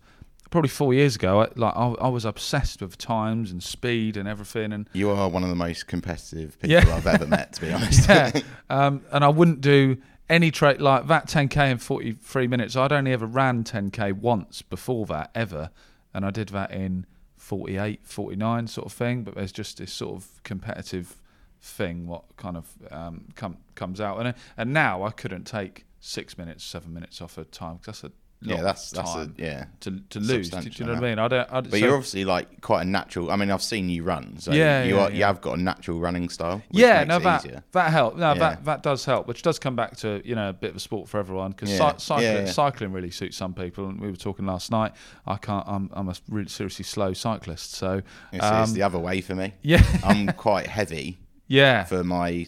probably 0.51 0.69
four 0.69 0.93
years 0.93 1.15
ago. 1.17 1.43
I, 1.43 1.49
like 1.57 1.75
I, 1.77 1.87
I 2.01 2.09
was 2.09 2.25
obsessed 2.25 2.83
with 2.83 2.99
times 2.99 3.51
and 3.53 3.63
speed 3.63 4.17
and 4.17 4.29
everything, 4.29 4.73
and 4.73 4.89
You 4.93 5.11
are 5.11 5.29
one 5.29 5.43
of 5.45 5.49
the 5.49 5.57
most 5.57 5.87
competitive 5.87 6.59
people 6.61 6.71
Yeah. 6.71 6.95
I've 6.95 7.07
ever 7.07 7.27
met, 7.27 7.53
to 7.55 7.61
be 7.63 7.73
honest. 7.73 8.09
yeah, 8.09 8.33
um, 8.69 9.03
and 9.13 9.25
I 9.25 9.29
wouldn't 9.29 9.61
do 9.61 9.97
any 10.31 10.51
trait 10.51 10.81
like 10.81 11.09
that 11.09 11.27
10k 11.27 11.73
in 11.73 11.79
43 11.79 12.47
minutes. 12.47 12.77
I'd 12.77 12.93
only 12.93 13.13
ever 13.13 13.27
ran 13.27 13.65
10k 13.65 14.15
once 14.15 14.63
before 14.63 15.05
that 15.07 15.31
ever, 15.35 15.71
and 16.15 16.25
I 16.25 16.31
did 16.31 16.51
that 16.51 16.71
in 16.71 17.05
48, 17.37 18.01
49 18.05 18.67
sort 18.69 18.87
of 18.87 18.93
thing. 18.93 19.25
But 19.25 19.35
there's 19.35 19.53
just 19.53 19.79
this 19.79 19.93
sort 19.93 20.17
of 20.17 20.43
competitive 20.45 21.17
thing 21.61 22.07
what 22.07 22.25
kind 22.37 22.57
of 22.57 22.67
um, 22.91 23.27
come, 23.35 23.59
comes 23.75 24.01
out, 24.01 24.25
and 24.25 24.35
and 24.57 24.73
now 24.73 25.03
I 25.03 25.11
couldn't 25.11 25.45
take 25.45 25.85
six 25.99 26.39
minutes, 26.39 26.65
seven 26.65 26.95
minutes 26.95 27.21
off 27.21 27.37
a 27.37 27.45
time 27.45 27.77
because 27.77 28.01
that's 28.01 28.13
a 28.15 28.17
Yeah, 28.43 28.63
that's 28.63 28.91
that's 28.91 29.15
a, 29.17 29.31
yeah. 29.37 29.67
to 29.81 30.01
to 30.11 30.19
lose. 30.19 30.49
Do, 30.49 30.61
do 30.63 30.71
you 30.73 30.87
know 30.87 30.95
what 30.95 31.05
I 31.05 31.09
mean? 31.11 31.19
I 31.19 31.29
don't. 31.29 31.53
I, 31.53 31.61
But 31.61 31.73
so- 31.73 31.77
you're 31.77 31.95
obviously 31.95 32.25
like 32.25 32.63
quite 32.63 32.83
a 32.83 32.85
natural. 32.87 33.31
I 33.31 33.37
mean, 33.37 33.51
I've 33.51 33.63
seen 33.63 33.91
you 33.91 34.03
run, 34.03 34.39
so 34.39 34.53
Yeah, 34.53 34.83
you 34.85 34.95
yeah, 34.97 35.03
are 35.03 35.11
you 35.11 35.25
have 35.25 35.43
got 35.43 35.59
a 35.59 35.63
natural 35.63 36.01
running 36.01 36.31
style. 36.31 36.63
Yeah, 36.71 37.05
no, 37.05 37.19
that 37.19 37.45
easier. 37.45 37.63
that 37.73 37.91
helps. 37.91 38.17
No, 38.17 38.29
Yeah. 38.33 38.39
that 38.39 38.65
that 38.65 38.83
does 38.83 39.05
help, 39.05 39.27
which 39.27 39.43
does 39.43 39.59
come 39.59 39.77
back 39.77 39.97
to 39.99 40.23
you 40.25 40.35
know 40.35 40.49
a 40.49 40.53
bit 40.55 40.71
of 40.71 40.77
a 40.77 40.81
sport 40.81 41.09
for 41.09 41.19
everyone 41.19 41.51
because 41.51 41.71
Yeah. 41.71 41.97
cycling, 41.99 42.27
Yeah, 42.33 42.39
yeah. 42.47 42.51
cycling 42.51 42.93
really 42.93 43.11
suits 43.11 43.37
some 43.37 43.53
people. 43.53 43.89
And 43.89 44.01
we 44.01 44.09
were 44.11 44.17
talking 44.17 44.47
last 44.47 44.71
night. 44.71 44.93
I 45.27 45.37
can't. 45.37 45.65
I'm 45.69 45.91
I'm 45.93 46.09
a 46.09 46.15
really 46.31 46.49
seriously 46.49 46.85
slow 46.87 47.13
cyclist. 47.13 47.75
So 47.75 47.99
It's, 48.33 48.43
it's 48.43 48.45
um, 48.45 48.73
the 48.73 48.83
other 48.83 48.99
way 48.99 49.21
for 49.21 49.35
me. 49.35 49.53
yeah, 49.63 49.83
I'm 50.03 50.29
quite 50.33 50.67
heavy 50.67 51.19
yeah. 51.47 51.85
for 51.85 52.03
my 52.05 52.47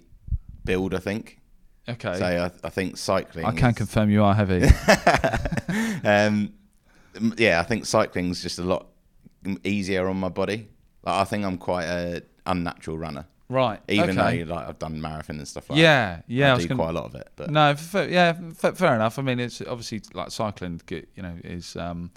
build. 0.65 0.95
I 0.95 1.01
think. 1.01 1.39
Okay. 1.88 2.18
So 2.18 2.25
I, 2.25 2.66
I 2.66 2.71
think 2.71 2.97
cycling. 2.97 3.45
I 3.45 3.53
can 3.53 3.71
is- 3.71 3.77
confirm 3.77 4.11
you 4.11 4.23
are 4.23 4.35
heavy. 4.35 4.62
um, 6.05 6.53
yeah, 7.37 7.61
I 7.61 7.64
think 7.64 7.87
cycling's 7.87 8.42
just 8.42 8.59
a 8.59 8.64
lot 8.64 8.87
easier 9.64 10.09
on 10.09 10.18
my 10.18 10.29
body. 10.29 10.68
Like, 11.03 11.14
I 11.16 11.25
think 11.25 11.45
I'm 11.45 11.59
quite 11.59 11.85
a 11.85 12.23
unnatural 12.47 12.99
runner, 12.99 13.27
right. 13.49 13.81
even 13.88 14.18
okay. 14.18 14.42
though 14.42 14.55
like 14.55 14.68
I've 14.68 14.79
done 14.79 15.01
marathon 15.01 15.38
and 15.38 15.49
stuff 15.49 15.68
like 15.71 15.79
yeah, 15.79 16.16
that. 16.16 16.25
yeah. 16.29 16.53
I 16.53 16.55
I, 16.55 16.59
do 16.59 16.68
gonna, 16.68 16.83
quite 16.83 16.90
a 16.90 16.92
lot 16.92 17.05
of 17.07 17.14
it, 17.16 17.29
but 17.35 17.51
No, 17.51 17.71
f- 17.71 17.95
yeah, 18.09 18.38
f- 18.62 18.77
fair 18.77 18.95
enough. 18.95 19.18
I 19.18 19.23
mean, 19.23 19.40
it's 19.40 19.61
obviously 19.61 20.03
like 20.14 20.31
cycling. 20.31 20.81
You 20.88 21.23
know, 21.23 21.35
is 21.42 21.77
um, 21.77 22.12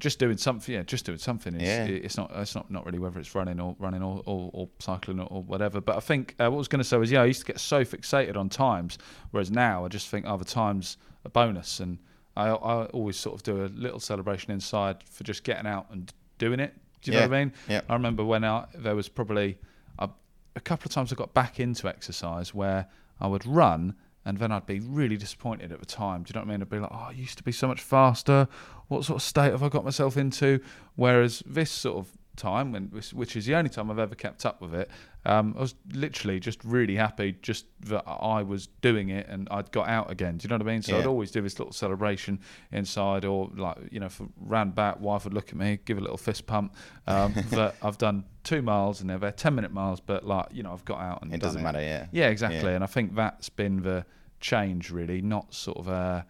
just 0.00 0.18
doing 0.18 0.36
something. 0.36 0.74
Yeah, 0.74 0.82
just 0.82 1.04
doing 1.06 1.18
something. 1.18 1.54
Is, 1.54 1.62
Yeah. 1.62 1.84
It's 1.84 2.16
not. 2.16 2.30
It's 2.34 2.54
not 2.54 2.70
not 2.70 2.84
really 2.84 2.98
whether 2.98 3.20
it's 3.20 3.34
running 3.34 3.60
or 3.60 3.76
running 3.78 4.02
or, 4.02 4.22
or, 4.26 4.50
or 4.52 4.68
cycling 4.80 5.20
or, 5.20 5.26
or 5.30 5.42
whatever. 5.42 5.80
But 5.80 5.96
I 5.96 6.00
think 6.00 6.34
uh, 6.40 6.44
what 6.50 6.56
I 6.56 6.58
was 6.58 6.68
going 6.68 6.82
to 6.82 6.88
say 6.88 6.96
was, 6.96 7.12
yeah, 7.12 7.22
I 7.22 7.26
used 7.26 7.40
to 7.40 7.46
get 7.46 7.60
so 7.60 7.84
fixated 7.84 8.36
on 8.36 8.48
times, 8.48 8.98
whereas 9.30 9.50
now 9.50 9.84
I 9.84 9.88
just 9.88 10.08
think 10.08 10.26
other 10.26 10.44
times 10.44 10.96
a 11.24 11.28
bonus, 11.28 11.80
and 11.80 11.98
I, 12.36 12.48
I 12.48 12.86
always 12.86 13.16
sort 13.16 13.36
of 13.36 13.42
do 13.42 13.64
a 13.64 13.68
little 13.68 14.00
celebration 14.00 14.50
inside 14.50 15.04
for 15.10 15.24
just 15.24 15.44
getting 15.44 15.66
out 15.66 15.86
and 15.90 16.12
doing 16.38 16.60
it. 16.60 16.74
Do 17.02 17.10
you 17.10 17.16
know 17.16 17.28
what 17.28 17.34
I 17.34 17.38
mean? 17.44 17.52
Yeah. 17.68 17.80
I 17.88 17.94
remember 17.94 18.24
when 18.24 18.44
I, 18.44 18.66
there 18.74 18.94
was 18.94 19.08
probably 19.08 19.58
a, 19.98 20.08
a 20.56 20.60
couple 20.60 20.88
of 20.88 20.92
times 20.92 21.12
I 21.12 21.16
got 21.16 21.32
back 21.32 21.58
into 21.60 21.88
exercise 21.88 22.54
where 22.54 22.86
I 23.20 23.26
would 23.26 23.46
run 23.46 23.94
and 24.24 24.38
then 24.38 24.52
I'd 24.52 24.66
be 24.66 24.80
really 24.80 25.16
disappointed 25.16 25.72
at 25.72 25.80
the 25.80 25.86
time. 25.86 26.22
Do 26.22 26.30
you 26.30 26.34
know 26.34 26.44
what 26.44 26.48
I 26.48 26.52
mean? 26.52 26.62
I'd 26.62 26.68
be 26.68 26.78
like, 26.78 26.90
oh, 26.92 27.06
I 27.08 27.12
used 27.12 27.38
to 27.38 27.44
be 27.44 27.52
so 27.52 27.66
much 27.68 27.80
faster. 27.80 28.48
What 28.88 29.04
sort 29.04 29.16
of 29.16 29.22
state 29.22 29.52
have 29.52 29.62
I 29.62 29.68
got 29.68 29.84
myself 29.84 30.16
into? 30.16 30.60
Whereas 30.96 31.42
this 31.46 31.70
sort 31.70 31.98
of 31.98 32.18
time, 32.36 32.72
when 32.72 32.84
which- 33.12 33.36
is 33.36 33.46
the 33.46 33.54
only 33.54 33.70
time 33.70 33.90
I've 33.90 33.98
ever 33.98 34.14
kept 34.14 34.46
up 34.46 34.60
with 34.60 34.74
it, 34.74 34.90
um, 35.26 35.54
I 35.56 35.60
was 35.60 35.74
literally 35.92 36.40
just 36.40 36.64
really 36.64 36.96
happy 36.96 37.36
just 37.42 37.66
that 37.82 38.02
I 38.06 38.42
was 38.42 38.68
doing 38.80 39.10
it 39.10 39.28
and 39.28 39.48
I'd 39.50 39.70
got 39.70 39.88
out 39.88 40.10
again. 40.10 40.38
Do 40.38 40.44
you 40.44 40.48
know 40.48 40.56
what 40.62 40.68
I 40.68 40.72
mean? 40.72 40.82
So 40.82 40.96
I'd 40.98 41.06
always 41.06 41.30
do 41.30 41.42
this 41.42 41.58
little 41.58 41.72
celebration 41.72 42.40
inside, 42.72 43.24
or 43.24 43.50
like 43.54 43.76
you 43.90 44.00
know, 44.00 44.08
for 44.08 44.28
ran 44.40 44.70
back, 44.70 45.00
wife 45.00 45.24
would 45.24 45.34
look 45.34 45.50
at 45.50 45.56
me, 45.56 45.78
give 45.84 45.98
a 45.98 46.00
little 46.00 46.16
fist 46.16 46.46
pump. 46.46 46.74
Um, 47.06 47.32
that 47.50 47.74
I've 47.82 47.98
done 47.98 48.24
two 48.44 48.62
miles 48.62 49.00
and 49.00 49.10
they're 49.10 49.32
ten 49.32 49.54
minute 49.54 49.72
miles, 49.72 50.00
but 50.00 50.26
like 50.26 50.46
you 50.52 50.62
know, 50.62 50.72
I've 50.72 50.84
got 50.84 51.00
out 51.00 51.22
and 51.22 51.34
it 51.34 51.40
doesn't 51.40 51.62
matter. 51.62 51.80
Yeah. 51.80 52.06
yeah, 52.12 52.28
exactly. 52.28 52.60
Yeah. 52.70 52.76
And 52.76 52.84
I 52.84 52.86
think 52.86 53.14
that's 53.14 53.48
been 53.50 53.82
the 53.82 54.06
change, 54.40 54.90
really. 54.90 55.20
Not 55.20 55.52
sort 55.52 55.76
of, 55.76 55.88
uh, 55.88 56.22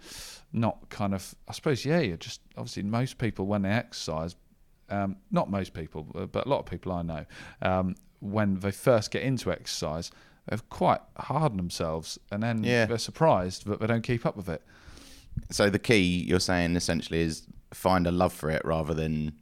not 0.53 0.89
kind 0.89 1.15
of. 1.15 1.35
I 1.49 1.53
suppose, 1.53 1.85
yeah. 1.85 2.01
You're 2.01 2.17
just 2.17 2.41
obviously 2.57 2.83
most 2.83 3.19
people 3.19 3.47
when 3.47 3.63
they 3.63 3.71
exercise, 3.71 4.35
um, 4.91 5.17
not 5.31 5.51
most 5.51 5.73
people, 5.75 6.07
uh, 6.15 6.27
but 6.27 6.47
a 6.47 6.49
lot 6.49 6.59
of 6.61 6.67
people 6.67 6.93
I 6.93 7.03
know, 7.03 7.25
um, 7.63 7.95
when 8.21 8.61
they 8.61 8.71
first 8.71 9.11
get 9.11 9.23
into 9.23 9.51
exercise, 9.51 10.11
they've 10.49 10.69
quite 10.69 11.01
hardened 11.17 11.59
themselves, 11.59 12.19
and 12.31 12.43
then 12.43 12.63
Yeah. 12.65 12.87
they're 12.87 12.99
surprised 12.99 13.67
that 13.67 13.81
they 13.81 13.87
don't 13.87 14.03
keep 14.03 14.27
up 14.27 14.37
with 14.37 14.49
it. 14.49 14.63
So 15.51 15.71
the 15.71 15.79
key 15.79 16.25
you're 16.29 16.41
saying 16.41 16.77
essentially 16.77 17.21
is 17.21 17.47
find 17.73 18.07
a 18.07 18.11
love 18.11 18.33
for 18.33 18.51
it 18.51 18.63
rather 18.65 18.93
than 18.95 19.33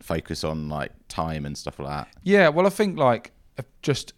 focus 0.00 0.44
on 0.44 0.68
like 0.68 0.92
time 1.08 1.44
and 1.44 1.56
stuff 1.58 1.78
like 1.78 1.88
that. 1.88 2.08
Yeah, 2.22 2.48
well, 2.48 2.66
I 2.66 2.70
think 2.70 2.98
like 2.98 3.32
just 3.82 4.12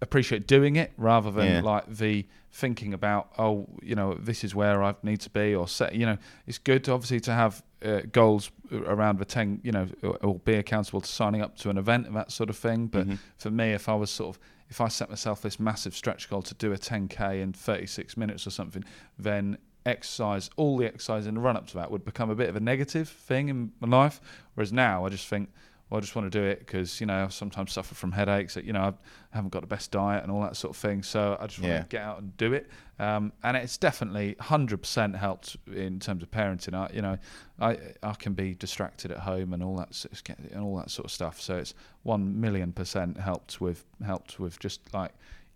appreciate 0.00 0.46
doing 0.46 0.76
it 0.76 0.92
rather 0.96 1.30
than 1.30 1.46
Yeah. 1.46 1.60
like 1.62 1.92
the 1.92 2.26
thinking 2.52 2.92
about 2.94 3.32
oh, 3.38 3.66
you 3.82 3.94
know, 3.94 4.14
this 4.14 4.44
is 4.44 4.54
where 4.54 4.82
I 4.82 4.94
need 5.02 5.20
to 5.20 5.30
be 5.30 5.54
or 5.54 5.66
set. 5.68 5.94
You 5.94 6.06
know, 6.06 6.18
it's 6.46 6.58
good 6.58 6.88
obviously 6.88 7.20
to 7.20 7.32
have 7.32 7.62
uh, 7.84 8.00
goals 8.12 8.50
around 8.72 9.18
the 9.18 9.24
ten, 9.24 9.60
you 9.62 9.72
know, 9.72 9.86
or, 10.02 10.16
or 10.24 10.34
be 10.40 10.54
accountable 10.54 11.00
to 11.00 11.08
signing 11.08 11.40
up 11.42 11.56
to 11.58 11.70
an 11.70 11.78
event 11.78 12.06
and 12.06 12.16
that 12.16 12.32
sort 12.32 12.50
of 12.50 12.56
thing. 12.56 12.86
But 12.86 13.06
Mhm. 13.06 13.18
for 13.36 13.50
me, 13.50 13.72
if 13.72 13.88
I 13.88 13.94
was 13.94 14.10
sort 14.10 14.36
of 14.36 14.42
if 14.70 14.80
I 14.82 14.88
set 14.88 15.08
myself 15.08 15.40
this 15.40 15.58
massive 15.58 15.94
stretch 15.94 16.28
goal 16.28 16.42
to 16.42 16.52
do 16.54 16.72
a 16.72 16.76
10k 16.76 17.40
in 17.40 17.54
36 17.54 18.18
minutes 18.18 18.46
or 18.46 18.50
something, 18.50 18.84
then 19.18 19.56
exercise, 19.86 20.50
all 20.56 20.76
the 20.76 20.84
exercise 20.86 21.26
in 21.26 21.34
the 21.36 21.40
run 21.40 21.56
up 21.56 21.66
to 21.68 21.74
that 21.76 21.90
would 21.90 22.04
become 22.04 22.28
a 22.28 22.34
bit 22.34 22.50
of 22.50 22.56
a 22.56 22.60
negative 22.60 23.08
thing 23.08 23.48
in 23.48 23.72
my 23.80 23.88
life. 23.88 24.20
Whereas 24.54 24.70
now 24.70 25.06
I 25.06 25.08
just 25.08 25.26
think, 25.26 25.50
well, 25.90 25.98
I 25.98 26.00
just 26.00 26.14
want 26.14 26.30
to 26.30 26.38
do 26.38 26.44
it 26.44 26.58
because, 26.60 27.00
you 27.00 27.06
know, 27.06 27.24
I 27.24 27.28
sometimes 27.28 27.72
suffer 27.72 27.94
from 27.94 28.12
headaches, 28.12 28.54
that, 28.54 28.64
you 28.64 28.72
know, 28.72 28.80
I 28.82 28.92
haven't 29.36 29.50
got 29.50 29.60
the 29.62 29.66
best 29.68 29.90
diet 29.90 30.22
and 30.22 30.30
all 30.30 30.42
that 30.42 30.56
sort 30.56 30.74
of 30.74 30.80
thing. 30.80 31.02
So 31.02 31.36
I 31.40 31.46
just 31.46 31.60
want 31.60 31.72
Yeah. 31.72 31.80
to 31.82 31.86
get 31.88 32.02
out 32.02 32.20
and 32.20 32.36
do 32.36 32.52
it. 32.52 32.68
Um, 32.98 33.32
and 33.42 33.56
it's 33.56 33.78
definitely 33.78 34.34
100% 34.40 35.14
helped 35.16 35.56
in 35.74 35.98
terms 36.00 36.22
of 36.22 36.30
parenting. 36.30 36.74
I, 36.74 36.92
you 36.94 37.00
know, 37.02 37.16
I 37.60 37.78
I 38.02 38.12
can 38.14 38.34
be 38.34 38.54
distracted 38.54 39.10
at 39.12 39.18
home 39.20 39.52
and 39.54 39.62
all 39.62 39.76
that 39.76 39.88
s- 39.90 40.06
it's 40.10 40.20
get- 40.20 40.38
and 40.38 40.60
all 40.62 40.76
that 40.76 40.90
sort 40.90 41.06
of 41.06 41.10
stuff. 41.12 41.40
So 41.40 41.56
it's 41.56 41.74
one 42.02 42.40
million 42.40 42.72
percent 42.72 43.18
helped 43.18 43.60
with 43.60 43.84
helped 44.04 44.38
with 44.38 44.58
just 44.58 44.92
like 44.92 45.12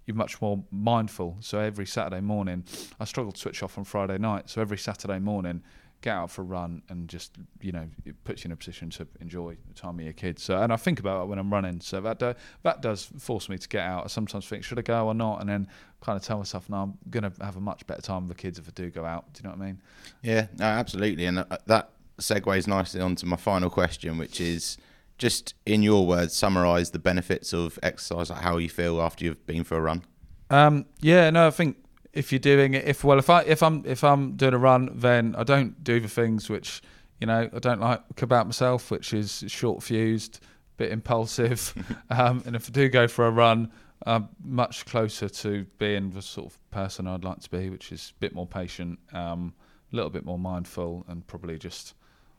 you're 0.06 0.16
much 0.16 0.40
more 0.40 0.64
mindful. 0.72 1.36
So 1.40 1.58
every 1.60 1.86
Saturday 1.86 2.20
morning, 2.20 2.64
I 2.98 3.04
struggle 3.04 3.32
to 3.32 3.38
switch 3.38 3.62
off 3.62 3.76
on 3.78 3.84
Friday 3.84 4.18
night. 4.18 4.48
So 4.50 4.60
every 4.60 4.78
Saturday 4.78 5.18
morning, 5.20 5.62
get 6.02 6.14
out 6.14 6.30
for 6.30 6.42
a 6.42 6.44
run 6.44 6.82
and 6.88 7.08
just 7.08 7.36
you 7.60 7.72
know 7.72 7.88
it 8.04 8.22
puts 8.24 8.44
you 8.44 8.48
in 8.48 8.52
a 8.52 8.56
position 8.56 8.90
to 8.90 9.06
enjoy 9.20 9.56
the 9.68 9.74
time 9.74 9.96
with 9.96 10.04
your 10.04 10.12
kids. 10.12 10.42
So 10.42 10.60
and 10.60 10.72
I 10.72 10.76
think 10.76 11.00
about 11.00 11.22
it 11.22 11.28
when 11.28 11.38
I'm 11.38 11.50
running. 11.52 11.80
So 11.80 12.00
that 12.02 12.18
do, 12.18 12.34
that 12.64 12.82
does 12.82 13.04
force 13.18 13.48
me 13.48 13.56
to 13.56 13.68
get 13.68 13.82
out. 13.82 14.04
I 14.04 14.08
sometimes 14.08 14.46
think 14.46 14.64
should 14.64 14.78
I 14.78 14.82
go 14.82 15.06
or 15.06 15.14
not, 15.14 15.40
and 15.40 15.48
then 15.48 15.68
kind 16.02 16.16
of 16.16 16.22
tell 16.22 16.38
myself 16.38 16.68
no, 16.68 16.76
I'm 16.76 16.98
gonna 17.08 17.32
have 17.40 17.56
a 17.56 17.60
much 17.60 17.86
better 17.86 18.02
time 18.02 18.28
with 18.28 18.36
the 18.36 18.42
kids 18.42 18.58
if 18.58 18.68
I 18.68 18.72
do 18.74 18.90
go 18.90 19.04
out. 19.04 19.32
Do 19.32 19.38
you 19.38 19.48
know 19.48 19.56
what 19.56 19.62
I 19.62 19.66
mean? 19.66 19.82
Yeah, 20.22 20.46
no, 20.58 20.66
absolutely. 20.66 21.24
And 21.24 21.38
uh, 21.38 21.58
that 21.66 21.90
segues 22.18 22.66
nicely 22.66 23.00
onto 23.00 23.26
my 23.26 23.36
final 23.36 23.70
question, 23.70 24.18
which 24.18 24.40
is 24.40 24.76
just 25.18 25.54
in 25.64 25.82
your 25.82 26.06
words, 26.06 26.34
summarize 26.34 26.90
the 26.90 26.98
benefits 26.98 27.52
of 27.52 27.78
exercise, 27.82 28.28
like 28.30 28.40
how 28.40 28.56
you 28.56 28.68
feel 28.68 29.00
after 29.00 29.24
you've 29.24 29.46
been 29.46 29.64
for 29.64 29.76
a 29.76 29.80
run. 29.80 30.02
Um, 30.50 30.86
yeah, 31.00 31.30
no, 31.30 31.46
I 31.46 31.50
think 31.50 31.76
if 32.12 32.30
you're 32.30 32.38
doing 32.38 32.74
it, 32.74 32.86
if 32.86 33.04
well, 33.04 33.18
if 33.18 33.30
I 33.30 33.42
if 33.42 33.62
I'm 33.62 33.84
if 33.86 34.04
I'm 34.04 34.36
doing 34.36 34.54
a 34.54 34.58
run, 34.58 34.90
then 34.94 35.34
I 35.36 35.44
don't 35.44 35.82
do 35.82 36.00
the 36.00 36.08
things 36.08 36.50
which 36.50 36.82
you 37.20 37.26
know 37.26 37.48
I 37.52 37.58
don't 37.58 37.80
like 37.80 38.02
about 38.20 38.46
myself, 38.46 38.90
which 38.90 39.14
is 39.14 39.44
short 39.48 39.82
fused, 39.82 40.40
bit 40.76 40.92
impulsive, 40.92 41.74
um, 42.10 42.42
and 42.46 42.54
if 42.54 42.68
I 42.68 42.72
do 42.72 42.88
go 42.88 43.08
for 43.08 43.26
a 43.26 43.30
run, 43.30 43.72
I'm 44.04 44.28
much 44.42 44.84
closer 44.84 45.28
to 45.28 45.64
being 45.78 46.10
the 46.10 46.22
sort 46.22 46.52
of 46.52 46.70
person 46.70 47.06
I'd 47.06 47.24
like 47.24 47.40
to 47.40 47.50
be, 47.50 47.70
which 47.70 47.92
is 47.92 48.12
a 48.16 48.20
bit 48.20 48.34
more 48.34 48.46
patient, 48.46 48.98
um, 49.12 49.54
a 49.92 49.96
little 49.96 50.10
bit 50.10 50.24
more 50.24 50.38
mindful, 50.38 51.04
and 51.08 51.26
probably 51.26 51.58
just 51.58 51.94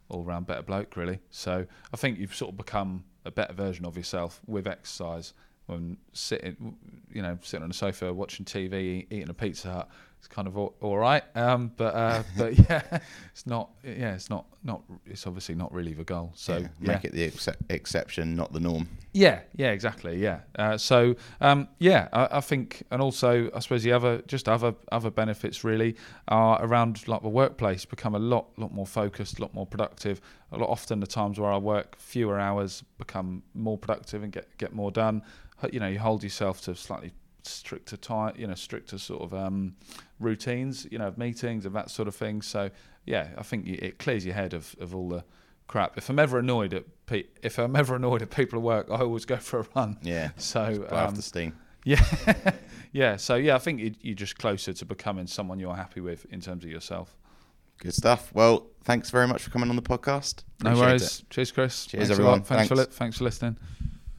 all 0.10 0.24
round 0.24 0.46
better 0.46 0.62
bloke, 0.62 0.96
really. 0.96 1.20
So 1.32 1.66
I 1.92 1.98
think 1.98 2.20
you've 2.20 2.36
sort 2.36 2.52
of 2.52 2.58
become 2.58 3.06
a 3.26 3.32
better 3.32 3.54
version 3.54 3.86
of 3.86 3.98
yourself 3.98 4.42
with 4.46 4.68
exercise. 4.68 5.34
When 5.66 5.98
sitting, 6.12 6.76
you 7.12 7.22
know, 7.22 7.38
sitting 7.42 7.64
on 7.64 7.70
the 7.70 7.76
sofa 7.76 8.14
watching 8.14 8.46
TV, 8.46 9.06
eating 9.10 9.30
a 9.30 9.34
Pizza 9.34 9.72
Hut, 9.72 9.90
it's 10.24 10.34
kind 10.34 10.48
of 10.48 10.58
all, 10.58 10.74
all 10.80 10.98
right. 10.98 11.22
Um, 11.36 11.74
but 11.76 11.94
uh, 11.94 12.24
but 12.38 12.58
yeah, 12.58 12.82
it's 13.34 13.46
not. 13.46 13.72
Yeah, 13.84 14.14
it's 14.14 14.30
not 14.30 14.46
not. 14.64 14.82
It's 15.06 15.28
obviously 15.28 15.54
not 15.56 15.74
really 15.74 15.92
the 15.92 16.06
goal. 16.06 16.32
So 16.34 16.58
yeah, 16.58 16.68
yeah, 16.80 16.94
make 16.94 17.04
it 17.04 17.12
the 17.12 17.26
ex- 17.26 17.50
exception, 17.70 18.34
not 18.34 18.54
the 18.54 18.62
norm. 18.62 18.88
yeah, 19.12 19.42
yeah, 19.58 19.72
exactly. 19.72 20.18
Yeah. 20.18 20.40
Uh, 20.58 20.78
so 20.78 21.16
um, 21.42 21.68
yeah, 21.80 22.08
I, 22.14 22.38
I 22.38 22.42
think, 22.42 22.84
and 22.90 23.02
also 23.02 23.50
I 23.54 23.60
suppose 23.60 23.84
the 23.84 23.92
other, 23.92 24.22
just 24.26 24.48
other 24.48 24.76
other 24.94 25.10
benefits 25.12 25.66
really 25.66 25.98
are 26.30 26.64
around 26.64 27.06
like 27.06 27.22
the 27.22 27.28
workplace 27.28 27.84
become 27.84 28.16
a 28.16 28.20
lot 28.20 28.48
lot 28.58 28.74
more 28.74 28.88
focused, 28.88 29.40
a 29.40 29.42
lot 29.42 29.54
more 29.54 29.68
productive. 29.68 30.22
A 30.54 30.58
lot 30.58 30.70
often 30.70 31.02
the 31.02 31.08
times 31.08 31.38
where 31.38 31.52
I 31.52 31.58
work 31.58 31.98
fewer 31.98 32.40
hours 32.40 32.84
become 32.98 33.44
more 33.54 33.78
productive 33.78 34.24
and 34.24 34.32
get 34.32 34.58
get 34.58 34.74
more 34.74 34.90
done. 34.92 35.22
You 35.72 35.80
know, 35.80 35.88
you 35.88 36.00
hold 36.00 36.24
yourself 36.24 36.62
to 36.62 36.76
slightly 36.76 37.12
stricter 37.44 37.98
time, 37.98 38.34
you 38.38 38.48
know, 38.48 38.54
stricter 38.56 38.98
sort 38.98 39.22
of 39.22 39.34
um, 39.34 39.76
routines, 40.20 40.88
you 40.92 40.98
know, 40.98 41.08
of 41.08 41.18
meetings 41.18 41.66
and 41.66 41.76
that 41.76 41.90
sort 41.90 42.08
of 42.08 42.16
thing. 42.16 42.42
So 42.42 42.70
yeah, 43.06 43.30
I 43.38 43.44
think 43.44 43.68
it 43.68 44.00
clears 44.00 44.26
your 44.26 44.34
head 44.36 44.54
of, 44.54 44.76
of 44.80 44.96
all 44.96 45.10
the 45.10 45.24
crap. 45.68 45.98
If 45.98 46.10
I'm 46.10 46.20
ever 46.20 46.40
annoyed 46.40 46.74
at 46.74 46.86
pe- 47.06 47.26
if 47.42 47.58
I'm 47.60 47.76
ever 47.76 47.96
annoyed 47.96 48.22
at 48.22 48.30
people 48.32 48.60
at 48.60 48.64
work, 48.64 48.88
I 48.90 48.98
always 49.02 49.26
go 49.26 49.38
for 49.38 49.60
a 49.62 49.66
run. 49.76 49.98
Yeah, 50.02 50.30
So 50.38 50.88
um, 50.90 51.16
the 51.16 51.22
steam. 51.22 51.56
Yeah, 51.86 52.02
yeah. 52.94 53.18
So 53.18 53.36
yeah, 53.36 53.56
I 53.56 53.60
think 53.60 53.80
you- 53.82 53.96
you're 54.02 54.16
just 54.16 54.38
closer 54.38 54.72
to 54.74 54.86
becoming 54.86 55.28
someone 55.28 55.60
you're 55.60 55.76
happy 55.76 56.00
with 56.00 56.26
in 56.32 56.40
terms 56.40 56.64
of 56.64 56.72
yourself. 56.72 57.16
Good 57.80 57.94
stuff. 57.94 58.32
Well, 58.34 58.68
thanks 58.86 59.10
very 59.10 59.28
much 59.28 59.42
for 59.44 59.50
coming 59.50 59.70
on 59.70 59.76
the 59.76 59.82
podcast. 59.82 60.44
No 60.64 60.76
worries. 60.78 61.20
it. 61.20 61.30
Cheers, 61.30 61.52
Chris. 61.52 61.86
Cheers, 61.88 62.08
Thanks 62.08 62.12
everyone. 62.12 62.42
Thanks, 62.44 62.70
for 62.70 62.76
Thanks. 62.78 62.90
li- 62.92 62.96
thanks 62.98 63.18
for 63.18 63.24
listening. 63.26 63.58